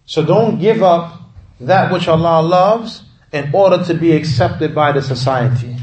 So 0.06 0.24
don't 0.24 0.58
give 0.58 0.82
up 0.82 1.20
that 1.60 1.92
which 1.92 2.08
Allah 2.08 2.42
loves 2.42 3.04
in 3.32 3.54
order 3.54 3.84
to 3.84 3.94
be 3.94 4.12
accepted 4.12 4.74
by 4.74 4.90
the 4.90 5.00
society. 5.00 5.76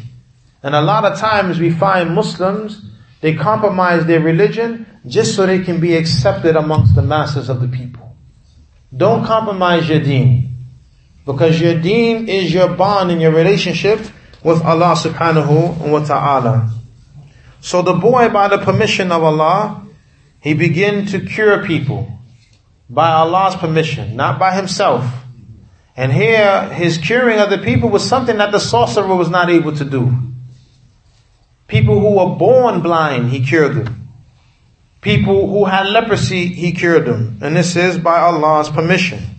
And 0.62 0.76
a 0.76 0.82
lot 0.82 1.06
of 1.06 1.18
times 1.18 1.60
we 1.60 1.72
find 1.72 2.14
Muslims, 2.14 2.82
they 3.22 3.36
compromise 3.36 4.06
their 4.06 4.20
religion 4.20 4.86
just 5.08 5.36
so 5.36 5.46
they 5.46 5.64
can 5.64 5.80
be 5.80 5.96
accepted 5.96 6.58
amongst 6.58 6.96
the 6.96 7.02
masses 7.02 7.48
of 7.48 7.62
the 7.62 7.70
people. 7.70 8.18
Don't 8.96 9.26
compromise 9.26 9.88
your 9.88 10.02
deen. 10.02 10.49
Because 11.30 11.62
your 11.62 11.80
deen 11.80 12.28
is 12.28 12.52
your 12.52 12.70
bond 12.70 13.12
in 13.12 13.20
your 13.20 13.32
relationship 13.32 14.00
with 14.44 14.64
Allah 14.64 14.96
subhanahu 14.98 15.78
wa 15.92 16.04
ta'ala. 16.04 16.74
So 17.62 17.84
the 17.84 17.94
boy, 17.94 18.30
by 18.30 18.48
the 18.48 18.58
permission 18.58 19.12
of 19.12 19.24
Allah, 19.24 19.86
he 20.40 20.56
began 20.56 21.06
to 21.06 21.20
cure 21.20 21.64
people 21.64 22.12
by 22.90 23.12
Allah's 23.12 23.56
permission, 23.56 24.16
not 24.16 24.40
by 24.40 24.56
himself. 24.56 25.06
And 25.96 26.12
here, 26.12 26.74
his 26.74 26.98
curing 26.98 27.38
of 27.38 27.52
the 27.52 27.60
people 27.60 27.90
was 27.90 28.04
something 28.04 28.38
that 28.38 28.52
the 28.52 28.60
sorcerer 28.60 29.16
was 29.16 29.30
not 29.30 29.52
able 29.52 29.76
to 29.76 29.86
do. 29.86 30.12
People 31.68 32.00
who 32.00 32.16
were 32.16 32.36
born 32.38 32.82
blind, 32.82 33.30
he 33.30 33.46
cured 33.46 33.76
them. 33.76 34.08
People 35.02 35.48
who 35.48 35.66
had 35.66 35.86
leprosy, 35.90 36.48
he 36.48 36.72
cured 36.72 37.06
them. 37.06 37.38
And 37.40 37.56
this 37.56 37.76
is 37.76 38.00
by 38.00 38.20
Allah's 38.20 38.70
permission. 38.70 39.39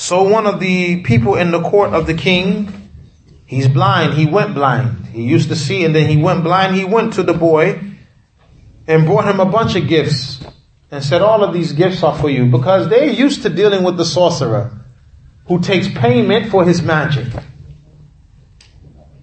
So 0.00 0.22
one 0.22 0.46
of 0.46 0.60
the 0.60 1.02
people 1.02 1.36
in 1.36 1.50
the 1.50 1.60
court 1.60 1.92
of 1.92 2.06
the 2.06 2.14
king, 2.14 2.90
he's 3.44 3.68
blind, 3.68 4.14
he 4.14 4.24
went 4.24 4.54
blind. 4.54 5.04
He 5.08 5.24
used 5.24 5.50
to 5.50 5.54
see 5.54 5.84
and 5.84 5.94
then 5.94 6.08
he 6.08 6.16
went 6.16 6.42
blind. 6.42 6.74
He 6.74 6.86
went 6.86 7.12
to 7.14 7.22
the 7.22 7.34
boy 7.34 7.78
and 8.86 9.04
brought 9.04 9.28
him 9.28 9.40
a 9.40 9.44
bunch 9.44 9.76
of 9.76 9.86
gifts 9.88 10.42
and 10.90 11.04
said, 11.04 11.20
all 11.20 11.44
of 11.44 11.52
these 11.52 11.72
gifts 11.72 12.02
are 12.02 12.16
for 12.18 12.30
you 12.30 12.46
because 12.46 12.88
they're 12.88 13.12
used 13.12 13.42
to 13.42 13.50
dealing 13.50 13.84
with 13.84 13.98
the 13.98 14.06
sorcerer 14.06 14.86
who 15.48 15.60
takes 15.60 15.86
payment 15.86 16.50
for 16.50 16.64
his 16.64 16.80
magic. 16.80 17.30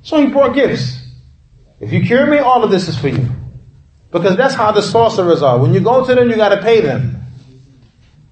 So 0.03 0.21
he 0.21 0.27
brought 0.27 0.53
gifts. 0.53 0.95
If 1.79 1.91
you 1.91 2.05
cure 2.05 2.27
me, 2.27 2.37
all 2.37 2.63
of 2.63 2.69
this 2.69 2.87
is 2.87 2.95
for 2.95 3.07
you. 3.07 3.27
Because 4.11 4.37
that's 4.37 4.53
how 4.53 4.71
the 4.71 4.83
sorcerers 4.83 5.41
are. 5.41 5.57
When 5.57 5.73
you 5.73 5.79
go 5.79 6.05
to 6.05 6.13
them, 6.13 6.29
you 6.29 6.35
gotta 6.35 6.61
pay 6.61 6.81
them. 6.81 7.23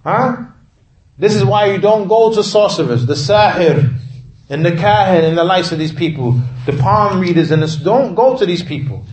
Huh? 0.04 0.45
This 1.18 1.36
is 1.36 1.46
why 1.46 1.72
you 1.72 1.78
don't 1.78 2.08
go 2.08 2.34
to 2.34 2.44
sorcerers, 2.44 3.06
the 3.06 3.14
sahir, 3.14 3.94
and 4.50 4.66
the 4.66 4.72
kahin, 4.72 5.24
and 5.24 5.38
the 5.38 5.44
likes 5.44 5.72
of 5.72 5.80
these 5.80 5.94
people, 5.94 6.40
the 6.66 6.74
palm 6.74 7.22
readers, 7.22 7.52
and 7.52 7.64
this. 7.64 7.78
Don't 7.78 8.16
go 8.16 8.38
to 8.38 8.46
these 8.46 8.62
people. 8.64 9.06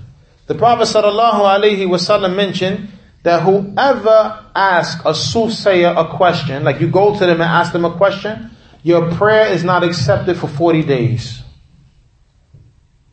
The 0.46 0.54
Prophet 0.56 0.84
sallallahu 0.84 1.40
alaihi 1.40 1.86
wasallam 1.86 2.34
mentioned 2.34 2.88
that 3.22 3.42
whoever 3.42 4.44
asks 4.54 5.00
a 5.04 5.14
soothsayer 5.14 5.94
a 5.96 6.16
question, 6.16 6.64
like 6.64 6.80
you 6.80 6.88
go 6.88 7.12
to 7.14 7.20
them 7.20 7.40
and 7.40 7.42
ask 7.42 7.72
them 7.72 7.84
a 7.84 7.96
question, 7.96 8.50
your 8.82 9.12
prayer 9.12 9.46
is 9.46 9.62
not 9.62 9.84
accepted 9.84 10.36
for 10.36 10.48
40 10.48 10.82
days. 10.82 11.40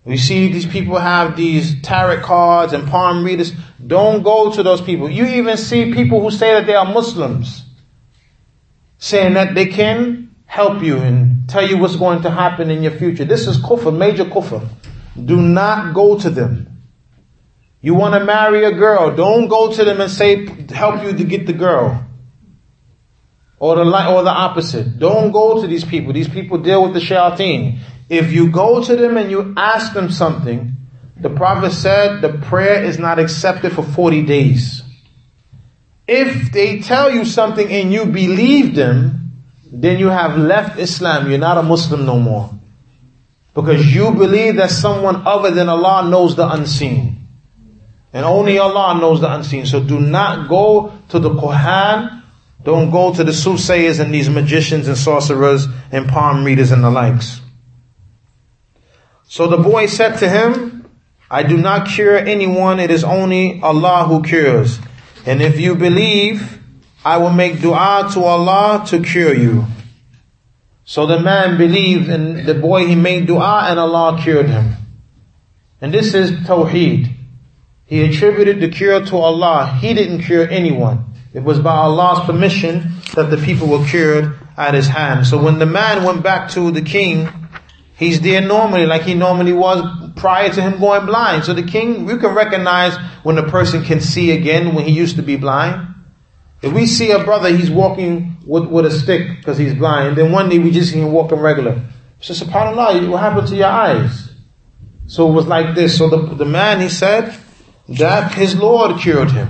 We 0.04 0.18
see 0.18 0.52
these 0.52 0.66
people 0.66 0.98
have 0.98 1.38
these 1.38 1.80
tarot 1.84 2.22
cards 2.22 2.74
and 2.74 2.88
palm 2.88 3.24
readers. 3.24 3.54
Don't 3.86 4.24
go 4.24 4.52
to 4.52 4.64
those 4.64 4.82
people. 4.82 5.08
You 5.08 5.26
even 5.26 5.58
see 5.58 5.94
people 5.94 6.22
who 6.22 6.32
say 6.32 6.54
that 6.54 6.66
they 6.66 6.74
are 6.74 6.92
Muslims 6.92 7.69
saying 9.00 9.34
that 9.34 9.56
they 9.56 9.66
can 9.66 10.36
help 10.46 10.84
you 10.84 10.98
and 10.98 11.48
tell 11.50 11.68
you 11.68 11.78
what's 11.78 11.96
going 11.96 12.22
to 12.22 12.30
happen 12.30 12.70
in 12.70 12.84
your 12.84 12.92
future. 12.92 13.26
This 13.26 13.48
is 13.48 13.58
kufr, 13.58 13.96
major 13.96 14.26
kufr. 14.26 14.68
Do 15.26 15.38
not 15.42 15.94
go 15.96 16.20
to 16.20 16.30
them. 16.30 16.84
You 17.82 17.94
want 17.96 18.14
to 18.14 18.24
marry 18.24 18.66
a 18.66 18.74
girl, 18.74 19.16
don't 19.16 19.48
go 19.48 19.72
to 19.72 19.86
them 19.86 20.02
and 20.02 20.12
say, 20.12 20.46
help 20.68 21.02
you 21.04 21.14
to 21.14 21.24
get 21.24 21.48
the 21.48 21.54
girl. 21.54 22.06
Or 23.58 23.76
the, 23.76 23.84
or 23.84 24.24
the 24.24 24.32
opposite. 24.32 25.00
Don't 25.00 25.32
go 25.32 25.62
to 25.62 25.68
these 25.68 25.84
people. 25.86 26.14
These 26.14 26.30
people 26.30 26.58
deal 26.60 26.84
with 26.84 26.94
the 26.94 27.00
shayateen. 27.00 27.80
If 28.10 28.32
you 28.32 28.52
go 28.52 28.84
to 28.84 28.96
them 28.96 29.18
and 29.18 29.32
you 29.32 29.54
ask 29.56 29.94
them 29.94 30.10
something, 30.10 30.76
the 31.18 31.30
Prophet 31.30 31.72
said 31.72 32.22
the 32.22 32.34
prayer 32.34 32.84
is 32.84 32.98
not 32.98 33.20
accepted 33.20 33.74
for 33.74 33.84
40 33.84 34.24
days. 34.24 34.84
If 36.12 36.52
they 36.52 36.80
tell 36.80 37.12
you 37.12 37.24
something 37.24 37.72
and 37.72 37.94
you 37.94 38.08
believe 38.08 38.74
them, 38.74 39.32
then 39.72 40.00
you 40.00 40.08
have 40.08 40.40
left 40.40 40.80
Islam. 40.80 41.30
You're 41.30 41.38
not 41.38 41.60
a 41.60 41.62
Muslim 41.62 42.08
no 42.08 42.18
more. 42.18 42.50
Because 43.54 43.94
you 43.94 44.10
believe 44.10 44.56
that 44.56 44.72
someone 44.72 45.28
other 45.28 45.52
than 45.52 45.70
Allah 45.70 46.10
knows 46.10 46.36
the 46.36 46.50
unseen. 46.50 47.28
And 48.12 48.26
only 48.26 48.58
Allah 48.58 49.00
knows 49.00 49.22
the 49.22 49.32
unseen. 49.32 49.68
So 49.68 49.84
do 49.84 50.00
not 50.00 50.50
go 50.50 50.94
to 51.10 51.20
the 51.20 51.30
kuhhan. 51.30 52.24
Don't 52.64 52.90
go 52.90 53.14
to 53.14 53.24
the 53.24 53.32
soothsayers 53.32 54.00
and 54.00 54.12
these 54.12 54.32
magicians 54.32 54.88
and 54.88 54.98
sorcerers 54.98 55.68
and 55.92 56.10
palm 56.10 56.44
readers 56.44 56.72
and 56.72 56.84
the 56.84 56.90
likes. 56.90 57.40
So 59.28 59.46
the 59.48 59.58
boy 59.58 59.86
said 59.86 60.18
to 60.18 60.28
him, 60.28 60.90
I 61.30 61.44
do 61.44 61.56
not 61.56 61.88
cure 61.88 62.18
anyone. 62.18 62.80
It 62.80 62.90
is 62.90 63.04
only 63.04 63.62
Allah 63.62 64.06
who 64.06 64.24
cures. 64.24 64.80
And 65.26 65.42
if 65.42 65.60
you 65.60 65.76
believe, 65.76 66.60
I 67.04 67.18
will 67.18 67.32
make 67.32 67.62
dua 67.62 68.10
to 68.14 68.24
Allah 68.24 68.86
to 68.88 69.02
cure 69.02 69.34
you. 69.34 69.66
So 70.86 71.06
the 71.06 71.20
man 71.20 71.58
believed 71.58 72.10
and 72.10 72.46
the 72.48 72.56
boy 72.56 72.88
he 72.88 72.96
made 72.96 73.28
dua 73.28 73.66
and 73.70 73.80
Allah 73.80 74.20
cured 74.22 74.50
him. 74.50 74.74
And 75.82 75.94
this 75.94 76.14
is 76.14 76.32
Tawheed. 76.48 77.16
He 77.86 78.04
attributed 78.04 78.60
the 78.60 78.70
cure 78.70 79.04
to 79.06 79.18
Allah. 79.18 79.78
He 79.80 79.94
didn't 79.94 80.24
cure 80.24 80.48
anyone. 80.50 81.06
It 81.34 81.44
was 81.44 81.60
by 81.60 81.76
Allah's 81.76 82.26
permission 82.26 82.92
that 83.16 83.30
the 83.30 83.38
people 83.38 83.68
were 83.68 83.86
cured 83.86 84.36
at 84.58 84.74
his 84.74 84.88
hand. 84.88 85.26
So 85.26 85.42
when 85.42 85.60
the 85.60 85.66
man 85.66 86.04
went 86.04 86.22
back 86.22 86.50
to 86.52 86.72
the 86.72 86.82
king, 86.82 87.30
he's 87.96 88.20
there 88.22 88.42
normally 88.42 88.86
like 88.86 89.04
he 89.04 89.14
normally 89.14 89.54
was 89.54 89.82
prior 90.20 90.50
to 90.54 90.62
him 90.62 90.80
going 90.80 91.06
blind. 91.06 91.46
So 91.46 91.54
the 91.54 91.64
king, 91.64 92.08
you 92.08 92.18
can 92.18 92.36
recognize 92.36 92.96
when 93.24 93.38
a 93.38 93.50
person 93.50 93.84
can 93.84 94.02
see 94.02 94.32
again 94.32 94.76
when 94.76 94.86
he 94.86 94.92
used 94.92 95.16
to 95.16 95.24
be 95.24 95.38
blind. 95.38 95.88
If 96.62 96.74
we 96.74 96.86
see 96.86 97.12
a 97.12 97.24
brother, 97.24 97.50
he's 97.56 97.72
walking 97.72 98.38
with, 98.46 98.66
with 98.66 98.86
a 98.86 98.92
stick 98.92 99.38
because 99.38 99.58
he's 99.58 99.74
blind, 99.74 100.18
then 100.18 100.32
one 100.32 100.50
day 100.50 100.60
we 100.60 100.72
just 100.72 100.92
see 100.92 101.00
him 101.00 101.12
walking 101.12 101.40
regular. 101.40 101.82
So 102.20 102.34
subhanAllah, 102.34 103.10
what 103.10 103.22
happened 103.22 103.48
to 103.48 103.56
your 103.56 103.68
eyes? 103.68 104.30
So 105.08 105.30
it 105.30 105.34
was 105.34 105.48
like 105.48 105.74
this. 105.74 105.98
So 105.98 106.10
the, 106.10 106.36
the 106.36 106.46
man, 106.46 106.82
he 106.82 106.90
said 106.90 107.36
that 107.88 108.34
his 108.34 108.56
Lord 108.56 109.00
cured 109.00 109.32
him. 109.32 109.50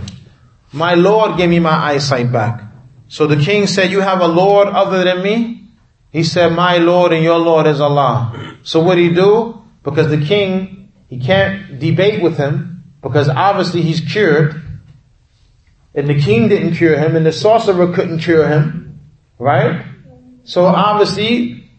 My 0.71 0.93
Lord 0.93 1.37
gave 1.37 1.49
me 1.49 1.59
my 1.59 1.71
eyesight 1.71 2.31
back. 2.31 2.61
So 3.07 3.25
the 3.25 3.43
king 3.43 3.65
said, 3.65 3.89
you 3.89 4.01
have 4.01 4.21
a 4.21 4.27
Lord 4.27 4.67
other 4.67 5.03
than 5.03 5.23
me? 5.23 5.67
He 6.11 6.23
said, 6.23 6.53
my 6.53 6.77
Lord 6.77 7.11
and 7.11 7.23
your 7.23 7.39
Lord 7.39 7.65
is 7.65 7.81
Allah. 7.81 8.57
So 8.61 8.81
what 8.81 8.95
did 8.95 9.09
he 9.09 9.15
do? 9.15 9.58
Because 9.89 10.09
the 10.09 10.25
king, 10.25 10.91
he 11.07 11.19
can't 11.19 11.79
debate 11.79 12.21
with 12.21 12.37
him 12.37 12.83
because 13.01 13.29
obviously 13.29 13.81
he's 13.81 14.01
cured. 14.01 14.61
And 15.95 16.07
the 16.07 16.19
king 16.19 16.47
didn't 16.49 16.75
cure 16.75 16.97
him 16.97 17.15
and 17.15 17.25
the 17.25 17.31
sorcerer 17.31 17.93
couldn't 17.93 18.19
cure 18.19 18.47
him. 18.47 18.99
Right? 19.37 19.85
So 20.43 20.65
obviously 20.65 21.69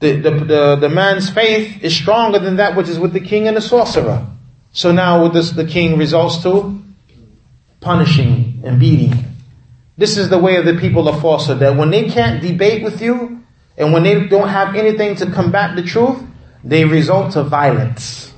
the, 0.00 0.12
the, 0.20 0.30
the, 0.30 0.76
the 0.76 0.88
man's 0.88 1.28
faith 1.28 1.82
is 1.82 1.94
stronger 1.94 2.38
than 2.38 2.56
that 2.56 2.76
which 2.76 2.88
is 2.88 2.98
with 2.98 3.12
the 3.12 3.20
king 3.20 3.48
and 3.48 3.56
the 3.56 3.60
sorcerer. 3.60 4.26
So 4.72 4.92
now 4.92 5.22
what 5.22 5.32
does 5.32 5.54
the 5.54 5.66
king 5.66 5.98
results 5.98 6.42
to? 6.42 6.82
Punishing 7.80 8.62
and 8.64 8.78
beating. 8.78 9.24
This 9.96 10.16
is 10.16 10.28
the 10.28 10.38
way 10.38 10.56
of 10.56 10.64
the 10.64 10.76
people 10.76 11.08
of 11.08 11.20
falsehood, 11.20 11.58
that 11.58 11.76
when 11.76 11.90
they 11.90 12.08
can't 12.08 12.40
debate 12.40 12.84
with 12.84 13.02
you, 13.02 13.44
and 13.76 13.92
when 13.92 14.02
they 14.02 14.26
don't 14.26 14.48
have 14.48 14.74
anything 14.74 15.16
to 15.16 15.30
combat 15.30 15.74
the 15.74 15.82
truth, 15.82 16.22
they 16.64 16.84
result 16.84 17.32
to 17.32 17.42
violence. 17.42 18.32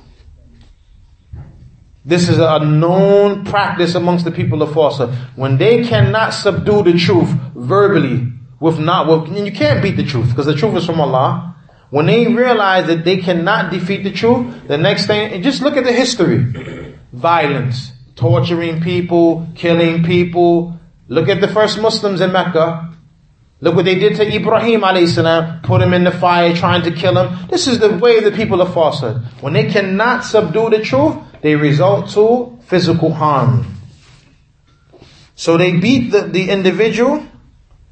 This 2.03 2.29
is 2.29 2.39
a 2.39 2.59
known 2.59 3.45
practice 3.45 3.93
amongst 3.93 4.25
the 4.25 4.31
people 4.31 4.61
of 4.63 4.73
falsehood. 4.73 5.13
When 5.35 5.57
they 5.57 5.83
cannot 5.85 6.33
subdue 6.33 6.83
the 6.83 6.97
truth 6.97 7.29
verbally, 7.55 8.31
with 8.59 8.79
not, 8.79 9.09
and 9.27 9.45
you 9.45 9.51
can't 9.51 9.81
beat 9.81 9.97
the 9.97 10.03
truth, 10.03 10.29
because 10.29 10.45
the 10.45 10.55
truth 10.55 10.75
is 10.75 10.85
from 10.85 10.99
Allah. 10.99 11.55
When 11.89 12.05
they 12.05 12.27
realize 12.27 12.87
that 12.87 13.03
they 13.03 13.17
cannot 13.17 13.71
defeat 13.71 14.03
the 14.03 14.11
truth, 14.11 14.67
the 14.67 14.77
next 14.77 15.07
thing, 15.07 15.41
just 15.43 15.61
look 15.61 15.75
at 15.77 15.83
the 15.83 15.91
history. 15.91 16.95
Violence, 17.11 17.91
torturing 18.15 18.81
people, 18.81 19.47
killing 19.55 20.03
people, 20.03 20.79
Look 21.11 21.27
at 21.27 21.41
the 21.41 21.47
first 21.49 21.77
Muslims 21.81 22.21
in 22.21 22.31
Mecca. 22.31 22.89
Look 23.61 23.75
what 23.75 23.85
they 23.85 23.95
did 23.95 24.15
to 24.15 24.27
Ibrahim 24.27 24.81
alayhi 24.81 25.61
put 25.61 25.81
him 25.81 25.93
in 25.93 26.03
the 26.03 26.11
fire, 26.11 26.55
trying 26.55 26.81
to 26.83 26.91
kill 26.91 27.15
him. 27.15 27.47
This 27.47 27.67
is 27.67 27.77
the 27.79 27.95
way 27.95 28.19
the 28.19 28.31
people 28.31 28.59
of 28.59 28.73
falsehood. 28.73 29.21
When 29.39 29.53
they 29.53 29.69
cannot 29.69 30.25
subdue 30.25 30.71
the 30.71 30.81
truth, 30.83 31.15
they 31.41 31.55
result 31.55 32.09
to 32.11 32.57
physical 32.63 33.13
harm. 33.13 33.75
So 35.35 35.57
they 35.57 35.77
beat 35.77 36.11
the, 36.11 36.21
the 36.23 36.49
individual 36.49 37.25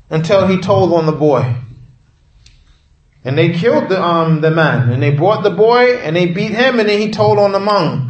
until 0.10 0.48
he 0.48 0.60
told 0.60 0.92
on 0.94 1.06
the 1.06 1.12
boy. 1.12 1.56
And 3.24 3.38
they 3.38 3.50
killed 3.54 3.90
the, 3.90 4.02
um, 4.02 4.42
the 4.42 4.50
man. 4.50 4.90
And 4.90 5.04
they 5.04 5.12
brought 5.12 5.44
the 5.44 5.52
boy 5.52 5.98
and 5.98 6.16
they 6.16 6.28
beat 6.28 6.52
him 6.52 6.80
and 6.80 6.90
then 6.90 7.00
he 7.00 7.12
told 7.12 7.38
on 7.38 7.52
the 7.52 7.60
monk. 7.60 8.09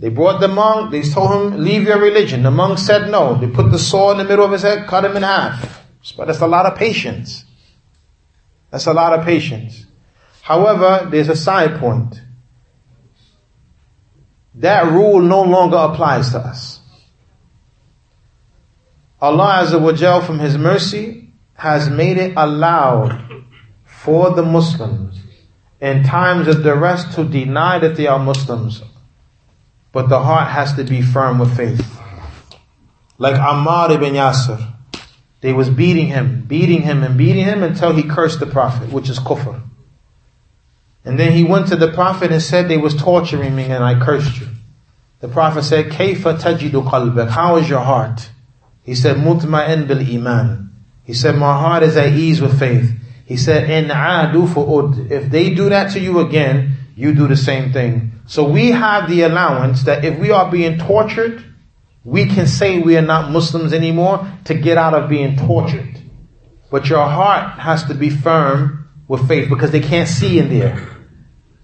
They 0.00 0.08
brought 0.08 0.40
the 0.40 0.48
monk, 0.48 0.90
they 0.92 1.02
told 1.02 1.52
him, 1.52 1.62
leave 1.62 1.82
your 1.82 2.00
religion. 2.00 2.42
The 2.42 2.50
monk 2.50 2.78
said 2.78 3.10
no. 3.10 3.34
They 3.34 3.46
put 3.46 3.70
the 3.70 3.78
sword 3.78 4.18
in 4.18 4.24
the 4.24 4.28
middle 4.30 4.46
of 4.46 4.52
his 4.52 4.62
head, 4.62 4.86
cut 4.86 5.04
him 5.04 5.14
in 5.14 5.22
half. 5.22 5.84
But 6.16 6.26
that's 6.26 6.40
a 6.40 6.46
lot 6.46 6.64
of 6.64 6.78
patience. 6.78 7.44
That's 8.70 8.86
a 8.86 8.94
lot 8.94 9.12
of 9.12 9.26
patience. 9.26 9.84
However, 10.40 11.06
there's 11.10 11.28
a 11.28 11.36
side 11.36 11.78
point. 11.78 12.18
That 14.54 14.90
rule 14.90 15.20
no 15.20 15.42
longer 15.42 15.76
applies 15.76 16.30
to 16.30 16.38
us. 16.38 16.80
Allah 19.20 19.64
Azza 19.64 19.78
wa 19.78 19.92
Jal 19.92 20.22
from 20.22 20.38
His 20.38 20.56
mercy 20.56 21.30
has 21.56 21.90
made 21.90 22.16
it 22.16 22.32
allowed 22.38 23.44
for 23.84 24.30
the 24.30 24.42
Muslims 24.42 25.20
in 25.78 26.04
times 26.04 26.48
of 26.48 26.62
duress 26.62 27.14
to 27.16 27.24
deny 27.24 27.78
that 27.78 27.96
they 27.96 28.06
are 28.06 28.18
Muslims 28.18 28.82
but 29.92 30.08
the 30.08 30.20
heart 30.20 30.48
has 30.48 30.74
to 30.74 30.84
be 30.84 31.02
firm 31.02 31.38
with 31.38 31.56
faith. 31.56 32.00
Like 33.18 33.34
Ammar 33.34 33.90
ibn 33.90 34.14
Yasir. 34.14 34.74
They 35.40 35.52
was 35.52 35.70
beating 35.70 36.08
him, 36.08 36.44
beating 36.46 36.82
him 36.82 37.02
and 37.02 37.16
beating 37.16 37.44
him 37.44 37.62
until 37.62 37.94
he 37.94 38.02
cursed 38.02 38.40
the 38.40 38.46
Prophet, 38.46 38.92
which 38.92 39.08
is 39.08 39.18
kufr. 39.18 39.62
And 41.04 41.18
then 41.18 41.32
he 41.32 41.44
went 41.44 41.68
to 41.68 41.76
the 41.76 41.90
Prophet 41.90 42.30
and 42.30 42.42
said 42.42 42.68
they 42.68 42.76
was 42.76 42.94
torturing 42.94 43.56
me 43.56 43.64
and 43.64 43.82
I 43.82 43.98
cursed 43.98 44.38
you. 44.38 44.48
The 45.20 45.28
Prophet 45.28 45.62
said, 45.62 45.86
Kayfa 45.86 46.38
tajidu 46.38 46.88
qalbak? 46.88 47.30
How 47.30 47.56
is 47.56 47.68
your 47.68 47.80
heart? 47.80 48.30
He 48.82 48.94
said, 48.94 49.16
Mutma'in 49.16 49.88
bil 49.88 50.00
iman. 50.00 50.74
He 51.04 51.14
said, 51.14 51.36
my 51.36 51.58
heart 51.58 51.82
is 51.82 51.96
at 51.96 52.12
ease 52.12 52.40
with 52.40 52.58
faith. 52.58 52.92
He 53.24 53.36
said, 53.36 53.70
In 53.70 53.90
adu 53.90 54.48
fu'ud. 54.48 55.10
If 55.10 55.30
they 55.30 55.54
do 55.54 55.68
that 55.68 55.92
to 55.92 56.00
you 56.00 56.20
again, 56.20 56.76
you 57.00 57.14
do 57.14 57.26
the 57.26 57.36
same 57.36 57.72
thing. 57.72 58.12
So 58.26 58.44
we 58.44 58.68
have 58.68 59.08
the 59.08 59.22
allowance 59.22 59.84
that 59.84 60.04
if 60.04 60.18
we 60.18 60.30
are 60.30 60.50
being 60.50 60.78
tortured, 60.78 61.42
we 62.04 62.26
can 62.26 62.46
say 62.46 62.78
we 62.78 62.96
are 62.98 63.02
not 63.02 63.30
Muslims 63.30 63.72
anymore 63.72 64.30
to 64.44 64.54
get 64.54 64.76
out 64.76 64.92
of 64.92 65.08
being 65.08 65.36
tortured. 65.36 65.98
But 66.70 66.88
your 66.88 67.06
heart 67.06 67.58
has 67.58 67.84
to 67.84 67.94
be 67.94 68.10
firm 68.10 68.88
with 69.08 69.26
faith 69.26 69.48
because 69.48 69.70
they 69.70 69.80
can't 69.80 70.08
see 70.08 70.38
in 70.38 70.50
there. 70.50 70.86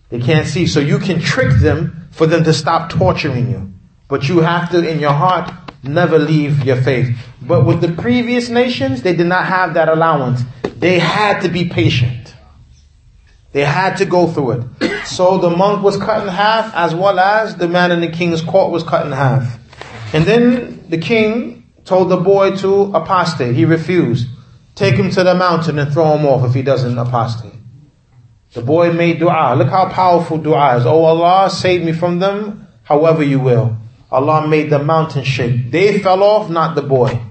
They 0.09 0.21
can't 0.21 0.47
see. 0.47 0.67
So 0.67 0.81
you 0.81 0.99
can 0.99 1.21
trick 1.21 1.61
them 1.61 2.09
for 2.13 2.27
them 2.27 2.43
to 2.45 2.53
stop 2.53 2.91
torturing 2.91 3.51
you. 3.51 3.73
But 4.09 4.29
you 4.29 4.39
have 4.39 4.71
to, 4.71 4.89
in 4.89 5.01
your 5.01 5.13
heart, 5.13 5.53
never 5.83 6.19
leave 6.19 6.65
your 6.65 6.81
faith. 6.81 7.17
But 7.43 7.67
with 7.67 7.81
the 7.83 7.93
previous 7.93 8.49
nations, 8.49 9.03
they 9.03 9.15
did 9.15 9.27
not 9.27 9.45
have 9.45 9.75
that 9.75 9.89
allowance. 9.89 10.43
They 10.79 10.99
had 10.99 11.41
to 11.43 11.49
be 11.49 11.69
patient. 11.69 12.26
They 13.57 13.65
had 13.65 13.97
to 13.97 14.05
go 14.05 14.27
through 14.27 14.51
it. 14.51 15.07
So 15.07 15.39
the 15.39 15.49
monk 15.49 15.83
was 15.83 15.97
cut 15.97 16.21
in 16.21 16.29
half 16.29 16.75
as 16.75 16.95
well 16.95 17.19
as 17.19 17.57
the 17.57 17.67
man 17.67 17.91
in 17.91 18.03
the 18.03 18.09
king's 18.09 18.43
court 18.43 18.71
was 18.71 18.83
cut 18.83 19.07
in 19.07 19.13
half. 19.13 19.59
And 20.13 20.27
then 20.27 20.85
the 20.91 20.99
king 20.99 21.65
told 21.87 22.11
the 22.11 22.19
boy 22.19 22.55
to 22.57 22.95
apostate. 22.95 23.57
He 23.57 23.65
refused. 23.65 24.29
Take 24.75 24.97
him 24.97 25.09
to 25.09 25.25
the 25.25 25.35
mountain 25.35 25.79
and 25.79 25.91
throw 25.91 26.19
him 26.19 26.27
off 26.27 26.47
if 26.47 26.53
he 26.53 26.61
doesn't 26.61 26.99
apostate. 26.99 27.55
The 28.53 28.61
boy 28.61 28.93
made 28.93 29.21
dua. 29.21 29.55
Look 29.57 29.71
how 29.71 29.89
powerful 29.89 30.37
dua 30.37 30.77
is. 30.77 30.85
Oh 30.85 31.05
Allah, 31.05 31.49
save 31.49 31.83
me 31.83 31.95
from 31.95 32.19
them 32.19 32.69
however 32.83 33.23
you 33.23 33.41
will. 33.41 33.79
Allah 34.13 34.47
made 34.47 34.69
the 34.69 34.81
mountain 34.81 35.25
shake. 35.25 35.71
They 35.71 35.99
fell 36.01 36.23
off, 36.23 36.51
not 36.51 36.75
the 36.75 36.83
boy. 36.83 37.23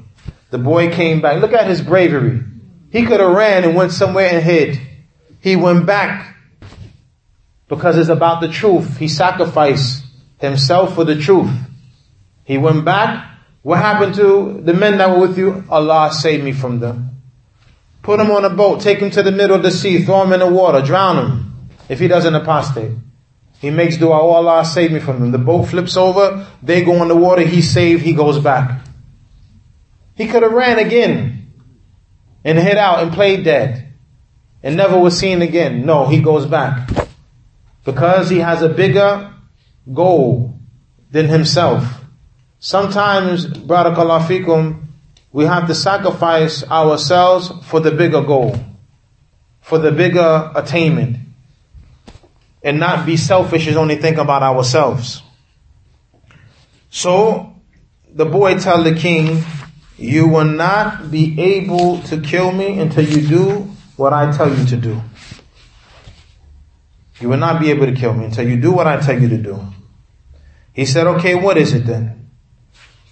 The 0.50 0.58
boy 0.58 0.92
came 0.92 1.22
back. 1.22 1.40
Look 1.40 1.54
at 1.54 1.68
his 1.68 1.82
bravery. 1.82 2.42
He 2.90 3.06
could 3.06 3.20
have 3.20 3.36
ran 3.36 3.64
and 3.64 3.76
went 3.76 3.92
somewhere 3.92 4.32
and 4.34 4.44
hid. 4.44 4.82
He 5.46 5.56
went 5.56 5.86
back 5.86 6.36
because 7.68 8.00
it's 8.00 8.10
about 8.10 8.42
the 8.42 8.48
truth. 8.48 8.98
He 8.98 9.08
sacrificed 9.08 10.04
himself 10.40 10.96
for 10.96 11.04
the 11.04 11.20
truth. 11.20 11.52
He 12.46 12.58
went 12.58 12.84
back. 12.84 13.30
What 13.62 13.78
happened 13.78 14.16
to 14.16 14.60
the 14.64 14.74
men 14.74 14.98
that 14.98 15.12
were 15.12 15.28
with 15.28 15.38
you? 15.38 15.64
Allah 15.70 16.12
saved 16.12 16.44
me 16.44 16.52
from 16.52 16.80
them. 16.80 17.22
Put 18.02 18.20
him 18.20 18.32
on 18.32 18.44
a 18.44 18.50
boat, 18.50 18.82
take 18.82 18.98
him 18.98 19.12
to 19.12 19.22
the 19.22 19.32
middle 19.32 19.56
of 19.56 19.62
the 19.62 19.70
sea, 19.70 20.04
throw 20.04 20.24
him 20.24 20.34
in 20.34 20.40
the 20.40 20.50
water, 20.50 20.82
drown 20.82 21.24
him 21.24 21.70
if 21.90 22.00
he 22.00 22.08
doesn't 22.08 22.34
apostate. 22.34 22.98
He 23.60 23.70
makes 23.70 23.98
dua, 23.98 24.20
oh 24.20 24.32
Allah 24.32 24.66
save 24.66 24.92
me 24.92 25.00
from 25.00 25.20
them. 25.20 25.32
The 25.32 25.38
boat 25.38 25.66
flips 25.66 25.96
over, 25.96 26.48
they 26.64 26.84
go 26.84 27.04
in 27.04 27.08
the 27.08 27.16
water, 27.16 27.44
he's 27.44 27.70
saved, 27.72 28.02
he 28.02 28.16
goes 28.16 28.40
back. 28.40 28.82
He 30.16 30.26
could 30.26 30.42
have 30.42 30.54
ran 30.54 30.80
again 30.80 31.54
and 32.44 32.58
hid 32.58 32.78
out 32.78 33.04
and 33.04 33.14
played 33.14 33.44
dead 33.44 33.85
and 34.66 34.76
never 34.76 34.98
was 34.98 35.18
seen 35.18 35.44
again. 35.44 35.86
No, 35.86 36.08
he 36.08 36.20
goes 36.20 36.48
back. 36.48 36.90
Because 37.86 38.32
he 38.32 38.40
has 38.40 38.64
a 38.64 38.68
bigger 38.68 39.32
goal 39.94 40.60
than 41.12 41.28
himself. 41.28 42.02
Sometimes, 42.58 43.46
barakallah 43.46 44.26
fikum, 44.26 44.86
we 45.32 45.46
have 45.46 45.68
to 45.68 45.76
sacrifice 45.76 46.64
ourselves 46.64 47.52
for 47.68 47.80
the 47.80 47.92
bigger 47.92 48.24
goal, 48.24 48.58
for 49.62 49.78
the 49.78 49.92
bigger 49.92 50.52
attainment, 50.56 51.18
and 52.64 52.80
not 52.80 53.06
be 53.06 53.18
selfish 53.18 53.68
and 53.68 53.78
only 53.78 53.98
think 53.98 54.18
about 54.18 54.42
ourselves. 54.42 55.22
So, 56.90 57.54
the 58.12 58.26
boy 58.26 58.58
tell 58.58 58.82
the 58.82 58.96
king, 58.96 59.44
you 59.96 60.28
will 60.28 60.46
not 60.46 61.12
be 61.12 61.40
able 61.40 62.02
to 62.04 62.20
kill 62.20 62.52
me 62.52 62.80
until 62.80 63.06
you 63.06 63.28
do 63.28 63.75
what 63.98 64.14
I 64.14 64.32
tell 64.36 64.54
you 64.54 64.66
to 64.66 64.78
do. 64.78 65.02
You 67.20 67.30
will 67.30 67.38
not 67.38 67.62
be 67.62 67.70
able 67.70 67.86
to 67.86 67.94
kill 67.94 68.14
me 68.14 68.26
until 68.26 68.48
you 68.48 68.60
do 68.60 68.72
what 68.72 68.88
I 68.88 69.00
tell 69.00 69.20
you 69.20 69.30
to 69.30 69.38
do. 69.38 69.60
He 70.74 70.86
said, 70.86 71.08
okay, 71.08 71.36
what 71.36 71.58
is 71.58 71.74
it 71.74 71.86
then? 71.86 72.30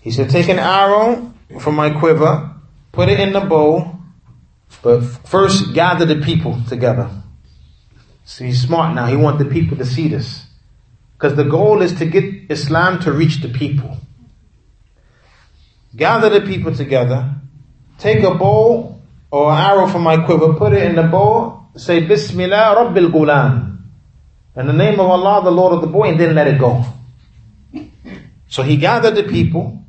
He 0.02 0.12
said, 0.12 0.30
take 0.30 0.50
an 0.50 0.60
arrow 0.60 1.34
from 1.60 1.76
my 1.76 1.90
quiver, 1.90 2.54
put 2.92 3.08
it 3.08 3.20
in 3.20 3.32
the 3.32 3.40
bow, 3.40 3.98
but 4.82 5.02
first 5.02 5.74
gather 5.74 6.06
the 6.06 6.22
people 6.22 6.62
together. 6.68 7.10
See, 8.26 8.48
he's 8.48 8.62
smart 8.62 8.96
now. 8.96 9.06
He 9.06 9.16
wants 9.16 9.42
the 9.42 9.50
people 9.50 9.78
to 9.78 9.86
see 9.86 10.10
this. 10.10 10.46
Because 11.14 11.38
the 11.38 11.46
goal 11.46 11.82
is 11.82 11.94
to 12.00 12.06
get 12.06 12.26
Islam 12.50 13.00
to 13.02 13.14
reach 13.14 13.42
the 13.42 13.50
people. 13.50 13.98
Gather 15.96 16.30
the 16.30 16.46
people 16.46 16.74
together, 16.76 17.36
take 17.98 18.24
a 18.24 18.34
bow 18.34 18.93
or 19.34 19.52
an 19.52 19.58
arrow 19.58 19.88
from 19.88 20.04
my 20.04 20.18
quiver, 20.24 20.54
put 20.54 20.74
it 20.74 20.84
in 20.84 20.96
the 20.96 21.02
bow, 21.02 21.66
say 21.76 22.06
Bismillah 22.06 22.76
Rabbil 22.78 23.12
Ghulam. 23.12 23.80
In 24.56 24.68
the 24.68 24.74
name 24.74 25.00
of 25.00 25.10
Allah, 25.10 25.44
the 25.44 25.50
Lord 25.50 25.74
of 25.74 25.82
the 25.82 25.88
boy, 25.88 26.10
and 26.10 26.20
then 26.20 26.36
let 26.36 26.48
it 26.48 26.60
go. 26.60 26.86
So 28.48 28.62
he 28.62 28.78
gathered 28.78 29.16
the 29.16 29.24
people, 29.24 29.84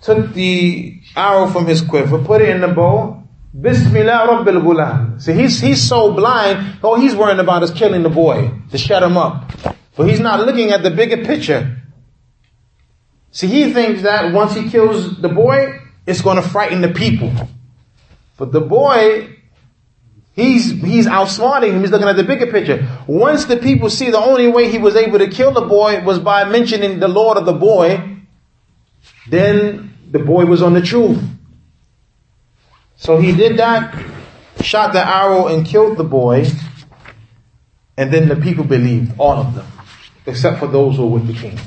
took 0.00 0.32
the 0.32 1.00
arrow 1.16 1.48
from 1.48 1.66
his 1.66 1.82
quiver, 1.82 2.22
put 2.22 2.40
it 2.40 2.50
in 2.50 2.60
the 2.60 2.68
bow, 2.68 3.20
Bismillah 3.52 4.28
Rabbil 4.28 4.62
Ghulam. 4.62 5.20
See, 5.20 5.32
he's, 5.32 5.58
he's 5.58 5.82
so 5.82 6.12
blind, 6.14 6.78
all 6.84 7.00
he's 7.00 7.16
worrying 7.16 7.40
about 7.40 7.64
is 7.64 7.72
killing 7.72 8.04
the 8.04 8.10
boy, 8.10 8.52
to 8.70 8.78
shut 8.78 9.02
him 9.02 9.16
up. 9.16 9.50
But 9.96 10.08
he's 10.08 10.20
not 10.20 10.46
looking 10.46 10.70
at 10.70 10.84
the 10.84 10.92
bigger 10.92 11.24
picture. 11.24 11.78
See, 13.32 13.48
he 13.48 13.72
thinks 13.72 14.02
that 14.02 14.32
once 14.32 14.54
he 14.54 14.70
kills 14.70 15.20
the 15.20 15.28
boy, 15.28 15.80
it's 16.06 16.20
going 16.20 16.40
to 16.40 16.48
frighten 16.48 16.80
the 16.80 16.90
people. 16.90 17.32
But 18.40 18.52
the 18.52 18.62
boy, 18.62 19.36
he's, 20.32 20.70
he's 20.70 21.06
outsmarting 21.06 21.74
him. 21.74 21.80
He's 21.82 21.90
looking 21.90 22.08
at 22.08 22.16
the 22.16 22.24
bigger 22.24 22.50
picture. 22.50 22.88
Once 23.06 23.44
the 23.44 23.58
people 23.58 23.90
see 23.90 24.10
the 24.10 24.18
only 24.18 24.48
way 24.48 24.70
he 24.70 24.78
was 24.78 24.96
able 24.96 25.18
to 25.18 25.28
kill 25.28 25.52
the 25.52 25.60
boy 25.60 26.02
was 26.02 26.18
by 26.18 26.44
mentioning 26.44 27.00
the 27.00 27.06
Lord 27.06 27.36
of 27.36 27.44
the 27.44 27.52
boy, 27.52 28.16
then 29.28 29.92
the 30.10 30.20
boy 30.20 30.46
was 30.46 30.62
on 30.62 30.72
the 30.72 30.80
truth. 30.80 31.22
So 32.96 33.18
he 33.18 33.32
did 33.32 33.58
that, 33.58 33.94
shot 34.62 34.94
the 34.94 35.06
arrow 35.06 35.48
and 35.48 35.66
killed 35.66 35.98
the 35.98 36.04
boy, 36.04 36.46
and 37.98 38.10
then 38.10 38.26
the 38.26 38.36
people 38.36 38.64
believed, 38.64 39.12
all 39.18 39.36
of 39.36 39.54
them, 39.54 39.66
except 40.24 40.60
for 40.60 40.66
those 40.66 40.96
who 40.96 41.08
were 41.08 41.18
with 41.18 41.26
the 41.26 41.34
king. 41.34 41.58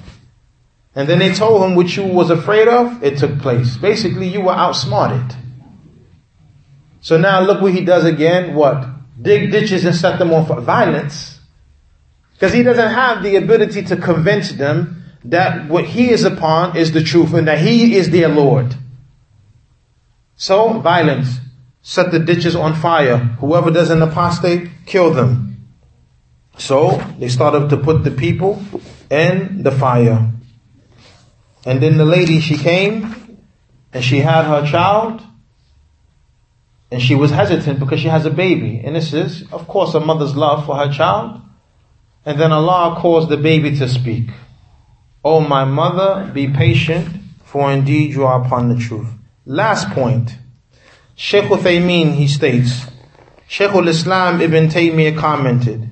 And 0.95 1.07
then 1.07 1.19
they 1.19 1.35
told 1.35 1.63
him 1.63 1.75
what 1.75 1.95
you 1.95 2.05
was 2.05 2.31
afraid 2.31 2.67
of, 2.67 3.03
it 3.03 3.19
took 3.19 3.37
place. 3.37 3.77
Basically, 3.77 4.27
you 4.27 4.41
were 4.41 4.53
outsmarted. 4.53 5.37
So 7.03 7.17
now 7.17 7.41
look 7.41 7.61
what 7.61 7.73
he 7.73 7.83
does 7.83 8.05
again. 8.05 8.55
What? 8.55 8.87
Dig 9.21 9.51
ditches 9.51 9.83
and 9.83 9.93
set 9.93 10.19
them 10.19 10.33
on 10.33 10.45
for 10.45 10.61
violence. 10.61 11.37
Because 12.33 12.53
he 12.53 12.63
doesn't 12.63 12.91
have 12.91 13.21
the 13.21 13.35
ability 13.35 13.83
to 13.83 13.97
convince 13.97 14.53
them 14.53 15.03
that 15.25 15.67
what 15.67 15.83
he 15.85 16.09
is 16.09 16.23
upon 16.23 16.77
is 16.77 16.93
the 16.93 17.03
truth 17.03 17.33
and 17.33 17.47
that 17.49 17.59
he 17.59 17.95
is 17.95 18.09
their 18.09 18.29
Lord. 18.29 18.75
So, 20.37 20.79
violence. 20.79 21.39
Set 21.81 22.11
the 22.11 22.19
ditches 22.19 22.55
on 22.55 22.73
fire. 22.73 23.17
Whoever 23.17 23.69
does 23.69 23.89
an 23.89 24.01
apostate, 24.01 24.69
kill 24.85 25.11
them. 25.11 25.67
So, 26.57 27.03
they 27.19 27.27
started 27.27 27.69
to 27.69 27.77
put 27.77 28.05
the 28.05 28.11
people 28.11 28.63
in 29.11 29.63
the 29.63 29.71
fire. 29.71 30.31
And 31.65 31.83
then 31.83 31.97
the 31.97 32.05
lady, 32.05 32.39
she 32.39 32.55
came 32.55 33.39
and 33.91 34.03
she 34.03 34.19
had 34.19 34.45
her 34.45 34.65
child 34.65 35.21
and 36.93 37.01
she 37.01 37.15
was 37.15 37.31
hesitant 37.31 37.79
because 37.79 37.99
she 37.99 38.07
has 38.07 38.27
a 38.27 38.29
baby. 38.29 38.79
And 38.85 38.95
this 38.95 39.13
is, 39.13 39.51
of 39.51 39.67
course, 39.67 39.95
a 39.95 39.99
mother's 39.99 40.35
love 40.35 40.67
for 40.67 40.75
her 40.75 40.93
child. 40.93 41.41
And 42.23 42.39
then 42.39 42.51
Allah 42.51 42.99
caused 43.01 43.29
the 43.29 43.37
baby 43.37 43.75
to 43.79 43.89
speak. 43.89 44.29
Oh 45.25 45.39
my 45.39 45.65
mother, 45.65 46.29
be 46.31 46.49
patient, 46.49 47.09
for 47.45 47.71
indeed 47.71 48.11
you 48.11 48.25
are 48.25 48.45
upon 48.45 48.69
the 48.69 48.75
truth. 48.75 49.07
Last 49.43 49.89
point. 49.89 50.37
Sheikh 51.15 51.45
Uthaymeen, 51.45 52.13
he 52.13 52.27
states, 52.27 52.85
Sheikh 53.47 53.71
al-Islam 53.71 54.39
Ibn 54.39 54.67
Taymiyyah 54.67 55.17
commented, 55.17 55.89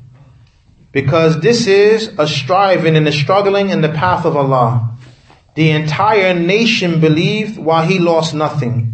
because 0.91 1.39
this 1.39 1.65
is 1.65 2.13
a 2.19 2.27
striving 2.27 2.95
and 2.95 3.07
a 3.07 3.11
struggling 3.11 3.69
in 3.69 3.81
the 3.81 3.89
path 3.89 4.23
of 4.23 4.37
Allah. 4.37 4.95
The 5.55 5.71
entire 5.71 6.35
nation 6.35 7.01
believed 7.01 7.57
while 7.57 7.87
he 7.87 7.97
lost 7.97 8.35
nothing, 8.35 8.90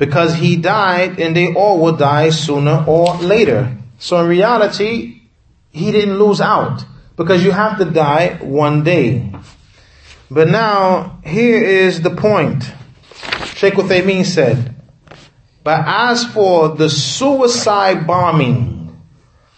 because 0.00 0.34
he 0.34 0.56
died 0.56 1.20
and 1.20 1.36
they 1.36 1.52
all 1.52 1.78
will 1.78 1.94
die 1.94 2.30
sooner 2.30 2.82
or 2.88 3.16
later. 3.18 3.76
So 3.98 4.18
in 4.18 4.26
reality, 4.28 5.20
he 5.70 5.92
didn't 5.92 6.18
lose 6.18 6.40
out, 6.40 6.86
because 7.16 7.44
you 7.44 7.50
have 7.50 7.76
to 7.78 7.84
die 7.84 8.38
one 8.40 8.82
day. 8.82 9.30
But 10.30 10.48
now, 10.48 11.20
here 11.22 11.62
is 11.62 12.00
the 12.00 12.16
point. 12.16 12.64
Sheikh 13.54 13.74
Uthaymeen 13.74 14.24
said, 14.24 14.74
but 15.62 15.84
as 15.86 16.24
for 16.24 16.70
the 16.70 16.88
suicide 16.88 18.06
bombing, 18.06 18.98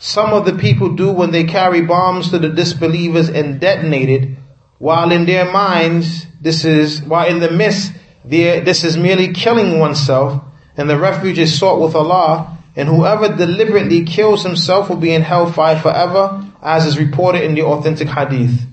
some 0.01 0.32
of 0.32 0.45
the 0.45 0.55
people 0.55 0.97
do 0.97 1.12
when 1.12 1.30
they 1.30 1.45
carry 1.45 1.82
bombs 1.82 2.30
to 2.30 2.40
the 2.40 2.49
disbelievers 2.49 3.28
and 3.28 3.61
detonate 3.61 4.09
it, 4.09 4.38
while 4.78 5.12
in 5.12 5.24
their 5.24 5.53
minds, 5.53 6.26
this 6.40 6.64
is, 6.64 7.01
while 7.01 7.28
in 7.28 7.38
the 7.38 7.53
midst, 7.53 7.93
this 8.25 8.85
is 8.85 8.97
merely 8.97 9.33
killing 9.33 9.79
oneself, 9.79 10.43
and 10.77 10.89
the 10.89 10.99
refuge 10.99 11.39
is 11.39 11.59
sought 11.59 11.81
with 11.81 11.95
Allah, 11.95 12.59
and 12.77 12.89
whoever 12.89 13.35
deliberately 13.37 14.05
kills 14.05 14.43
himself 14.43 14.89
will 14.89 14.97
be 14.97 15.12
in 15.12 15.23
hellfire 15.23 15.79
forever, 15.79 16.45
as 16.62 16.87
is 16.87 16.99
reported 16.99 17.43
in 17.43 17.55
the 17.55 17.62
authentic 17.62 18.09
hadith. 18.09 18.66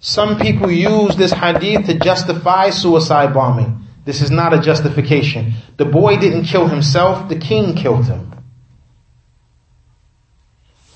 Some 0.00 0.38
people 0.38 0.70
use 0.70 1.16
this 1.16 1.32
hadith 1.32 1.86
to 1.86 1.98
justify 1.98 2.70
suicide 2.70 3.32
bombing. 3.32 3.78
This 4.04 4.20
is 4.20 4.30
not 4.30 4.52
a 4.52 4.60
justification. 4.60 5.54
The 5.76 5.84
boy 5.84 6.16
didn't 6.16 6.44
kill 6.44 6.66
himself, 6.66 7.28
the 7.28 7.38
king 7.38 7.74
killed 7.74 8.06
him. 8.06 8.28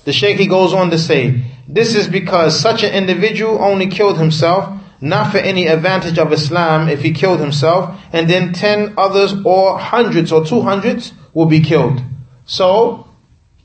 The 0.03 0.13
Shaykh 0.13 0.49
goes 0.49 0.73
on 0.73 0.89
to 0.91 0.97
say, 0.97 1.43
this 1.67 1.95
is 1.95 2.07
because 2.07 2.57
such 2.57 2.83
an 2.83 2.93
individual 2.93 3.61
only 3.61 3.87
killed 3.87 4.17
himself, 4.17 4.81
not 4.99 5.31
for 5.31 5.37
any 5.37 5.67
advantage 5.67 6.17
of 6.17 6.31
Islam 6.33 6.89
if 6.89 7.01
he 7.01 7.11
killed 7.11 7.39
himself, 7.39 7.99
and 8.11 8.29
then 8.29 8.53
ten 8.53 8.93
others 8.97 9.33
or 9.45 9.77
hundreds 9.77 10.31
or 10.31 10.45
two 10.45 10.61
hundreds 10.61 11.13
will 11.33 11.45
be 11.45 11.61
killed. 11.61 12.01
So, 12.45 13.07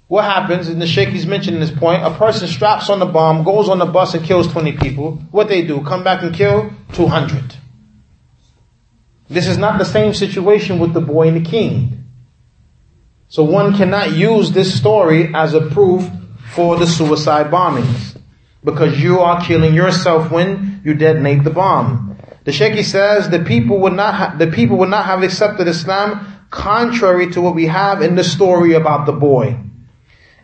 what 0.09 0.25
happens, 0.25 0.69
and 0.69 0.83
the 0.83 0.87
Sheikh 0.87 1.15
is 1.15 1.27
mentioning 1.27 1.61
this 1.61 1.71
point, 1.71 2.03
a 2.03 2.11
person 2.11 2.47
straps 2.47 2.91
on 2.91 2.99
the 2.99 3.07
bomb, 3.07 3.45
goes 3.45 3.69
on 3.69 3.79
the 3.79 3.87
bus 3.87 4.13
and 4.13 4.25
kills 4.25 4.47
20 4.53 4.73
people. 4.73 5.13
What 5.31 5.49
they 5.49 5.63
do? 5.63 5.83
Come 5.83 6.05
back 6.05 6.23
and 6.23 6.35
kill 6.35 6.71
200. 6.93 7.57
This 9.31 9.47
is 9.47 9.57
not 9.57 9.79
the 9.79 9.87
same 9.87 10.13
situation 10.13 10.79
with 10.79 10.93
the 10.93 11.01
boy 11.01 11.29
and 11.29 11.43
the 11.43 11.49
king. 11.49 12.05
So 13.29 13.43
one 13.43 13.75
cannot 13.75 14.13
use 14.13 14.53
this 14.53 14.77
story 14.77 15.35
as 15.35 15.55
a 15.55 15.63
proof 15.63 16.07
for 16.55 16.77
the 16.77 16.87
suicide 16.87 17.51
bombings. 17.51 18.21
Because 18.65 19.01
you 19.01 19.21
are 19.21 19.45
killing 19.45 19.75
yourself 19.75 20.31
when 20.31 20.81
you 20.85 20.95
detonate 20.95 21.45
the 21.45 21.51
bomb. 21.51 22.17
The 22.45 22.53
Sheikh 22.53 22.85
says 22.85 23.31
the 23.31 23.41
people 23.41 23.79
would 23.81 23.93
not 23.93 24.15
ha- 24.15 24.35
the 24.37 24.49
people 24.49 24.79
would 24.79 24.89
not 24.89 25.05
have 25.05 25.23
accepted 25.23 25.69
Islam 25.69 26.27
contrary 26.51 27.31
to 27.33 27.41
what 27.41 27.55
we 27.55 27.67
have 27.67 28.03
in 28.03 28.15
the 28.15 28.25
story 28.25 28.75
about 28.75 29.07
the 29.07 29.13
boy. 29.13 29.59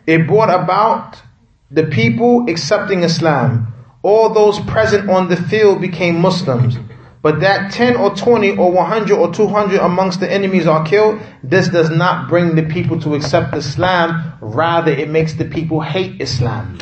It 0.07 0.27
brought 0.27 0.49
about 0.49 1.21
the 1.69 1.83
people 1.83 2.49
accepting 2.49 3.03
Islam. 3.03 3.73
All 4.01 4.33
those 4.33 4.59
present 4.61 5.09
on 5.09 5.29
the 5.29 5.35
field 5.35 5.81
became 5.81 6.19
Muslims. 6.19 6.77
But 7.21 7.41
that 7.41 7.73
10 7.73 7.97
or 7.97 8.15
20 8.15 8.57
or 8.57 8.71
100 8.71 9.11
or 9.11 9.33
200 9.33 9.79
amongst 9.79 10.21
the 10.21 10.31
enemies 10.31 10.67
are 10.67 10.85
killed, 10.85 11.19
this 11.43 11.67
does 11.67 11.89
not 11.89 12.29
bring 12.29 12.55
the 12.55 12.63
people 12.63 12.99
to 13.01 13.13
accept 13.13 13.53
Islam. 13.53 14.33
Rather, 14.39 14.91
it 14.91 15.09
makes 15.09 15.33
the 15.33 15.45
people 15.45 15.81
hate 15.81 16.21
Islam. 16.21 16.79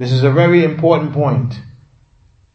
This 0.00 0.12
is 0.12 0.22
a 0.22 0.30
very 0.30 0.64
important 0.64 1.12
point. 1.12 1.60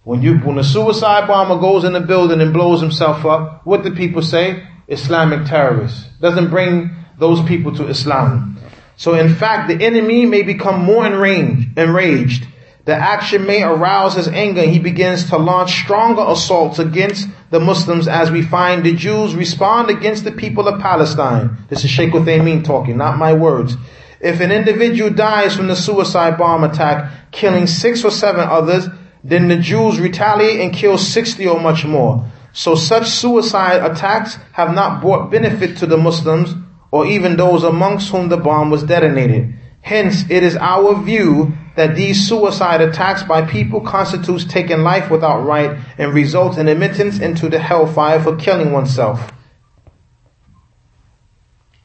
When 0.02 0.24
you, 0.24 0.40
when 0.40 0.58
a 0.58 0.64
suicide 0.64 1.28
bomber 1.28 1.60
goes 1.62 1.84
in 1.84 1.96
a 1.96 2.02
building 2.02 2.42
and 2.42 2.52
blows 2.52 2.82
himself 2.82 3.24
up, 3.24 3.62
what 3.68 3.84
do 3.84 3.94
people 3.94 4.24
say? 4.24 4.68
Islamic 4.88 5.48
terrorist. 5.48 6.20
Doesn't 6.20 6.50
bring 6.50 6.90
those 7.20 7.44
people 7.44 7.76
to 7.76 7.88
Islam. 7.88 8.58
So 8.98 9.14
in 9.14 9.36
fact, 9.36 9.68
the 9.68 9.86
enemy 9.86 10.26
may 10.26 10.42
become 10.42 10.84
more 10.84 11.06
enraged, 11.06 11.78
enraged 11.78 12.48
the 12.86 12.96
action 12.96 13.48
may 13.48 13.64
arouse 13.64 14.14
his 14.16 14.28
anger 14.28 14.62
and 14.62 14.72
he 14.72 14.78
begins 14.78 15.30
to 15.30 15.38
launch 15.38 15.72
stronger 15.84 16.24
assaults 16.28 16.78
against 16.78 17.28
the 17.50 17.60
Muslims 17.60 18.08
as 18.08 18.30
we 18.30 18.44
find 18.44 18.86
the 18.86 18.96
Jews 18.96 19.36
respond 19.36 19.90
against 19.90 20.24
the 20.24 20.32
people 20.32 20.68
of 20.68 20.80
Palestine. 20.80 21.58
This 21.68 21.84
is 21.84 21.90
Sheikh 21.90 22.14
Uthaymeen 22.14 22.64
talking, 22.64 22.98
not 22.98 23.18
my 23.18 23.34
words. 23.34 23.76
If 24.20 24.40
an 24.40 24.52
individual 24.52 25.10
dies 25.10 25.56
from 25.56 25.68
the 25.68 25.76
suicide 25.76 26.38
bomb 26.38 26.64
attack, 26.64 27.32
killing 27.32 27.68
six 27.68 28.04
or 28.04 28.12
seven 28.12 28.48
others, 28.48 28.88
then 29.24 29.48
the 29.48 29.58
Jews 29.58 30.00
retaliate 30.00 30.62
and 30.62 30.74
kill 30.74 30.98
60 30.98 31.48
or 31.48 31.60
much 31.60 31.86
more. 31.86 32.26
So 32.54 32.76
such 32.76 33.08
suicide 33.08 33.84
attacks 33.84 34.38
have 34.54 34.74
not 34.74 35.02
brought 35.02 35.30
benefit 35.30 35.78
to 35.78 35.86
the 35.86 35.98
Muslims 35.98 36.56
or 36.92 37.06
even 37.06 37.36
those 37.36 37.64
amongst 37.64 38.10
whom 38.10 38.30
the 38.30 38.38
bomb 38.38 38.70
was 38.70 38.84
detonated. 38.84 39.54
Hence, 39.82 40.24
it 40.30 40.44
is 40.44 40.56
our 40.56 41.04
view 41.04 41.54
that 41.76 41.96
these 41.96 42.28
suicide 42.28 42.82
attacks 42.82 43.24
by 43.24 43.46
people 43.46 43.82
constitutes 43.82 44.46
taking 44.46 44.80
life 44.80 45.12
without 45.12 45.42
right 45.42 45.78
and 45.98 46.14
results 46.14 46.58
in 46.58 46.68
admittance 46.68 47.20
into 47.20 47.50
the 47.50 47.60
hellfire 47.60 48.22
for 48.22 48.36
killing 48.38 48.72
oneself. 48.72 49.32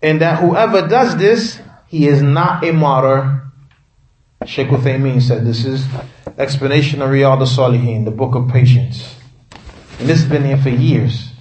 And 0.01 0.21
that 0.21 0.39
whoever 0.39 0.87
does 0.87 1.17
this, 1.17 1.61
he 1.91 2.07
is 2.07 2.23
not 2.23 2.65
a 2.65 2.73
martyr. 2.73 3.43
Sheikh 4.47 4.69
Uthaymeen 4.69 5.21
said 5.21 5.45
this 5.45 5.65
is 5.65 5.85
explanation 6.39 7.03
of 7.03 7.11
Riyadh 7.11 7.41
al-Salihin, 7.41 8.05
the 8.05 8.13
book 8.13 8.37
of 8.37 8.49
patience. 8.49 9.17
And 9.99 10.09
this 10.09 10.21
has 10.21 10.31
been 10.31 10.45
here 10.45 10.57
for 10.57 10.69
years. 10.69 11.33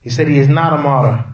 He 0.00 0.10
said 0.10 0.26
he 0.26 0.38
is 0.38 0.48
not 0.48 0.72
a 0.72 0.82
martyr. 0.82 1.32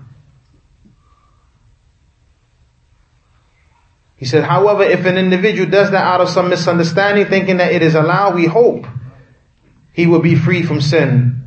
He 4.16 4.26
said, 4.26 4.44
however, 4.44 4.82
if 4.82 5.06
an 5.06 5.16
individual 5.16 5.70
does 5.70 5.92
that 5.92 6.04
out 6.04 6.20
of 6.20 6.28
some 6.28 6.50
misunderstanding, 6.50 7.24
thinking 7.24 7.56
that 7.56 7.72
it 7.72 7.80
is 7.80 7.94
allowed, 7.94 8.34
we 8.34 8.44
hope 8.44 8.86
he 9.94 10.06
will 10.06 10.20
be 10.20 10.34
free 10.34 10.62
from 10.62 10.82
sin. 10.82 11.46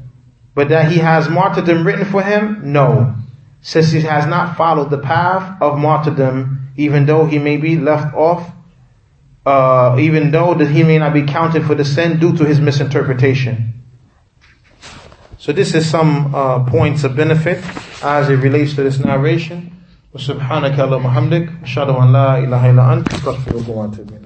But 0.55 0.69
that 0.69 0.91
he 0.91 0.97
has 0.97 1.29
martyrdom 1.29 1.85
written 1.85 2.05
for 2.05 2.23
him? 2.23 2.73
No 2.73 3.13
since 3.60 3.92
he 3.92 4.00
has 4.02 4.26
not 4.26 4.56
followed 4.56 4.90
the 4.90 4.98
path 4.98 5.60
of 5.62 5.78
martyrdom, 5.78 6.70
even 6.76 7.06
though 7.06 7.26
he 7.26 7.38
may 7.38 7.56
be 7.56 7.76
left 7.76 8.14
off, 8.14 8.50
uh, 9.46 9.96
even 9.98 10.30
though 10.30 10.54
that 10.54 10.68
he 10.68 10.82
may 10.82 10.98
not 10.98 11.12
be 11.12 11.22
counted 11.22 11.64
for 11.64 11.74
the 11.74 11.84
sin 11.84 12.18
due 12.18 12.36
to 12.36 12.44
his 12.44 12.60
misinterpretation. 12.60 13.82
So 15.38 15.52
this 15.52 15.74
is 15.74 15.88
some 15.88 16.34
uh, 16.34 16.64
points 16.64 17.02
of 17.04 17.16
benefit 17.16 17.64
as 18.02 18.28
it 18.28 18.36
relates 18.36 18.74
to 18.74 18.82
this 18.82 18.98
narration. 18.98 19.72
سبحانك 20.16 20.76
اللهم 20.80 21.04
وبحمدك 21.04 21.48
أشهد 21.64 21.88
أن 21.88 22.12
لا 22.12 22.38
إله 22.38 22.70
إلا 22.70 22.92
أنت 22.92 23.14
أستغفرك 23.14 23.68
وأتوب 23.68 24.08
إليك 24.08 24.20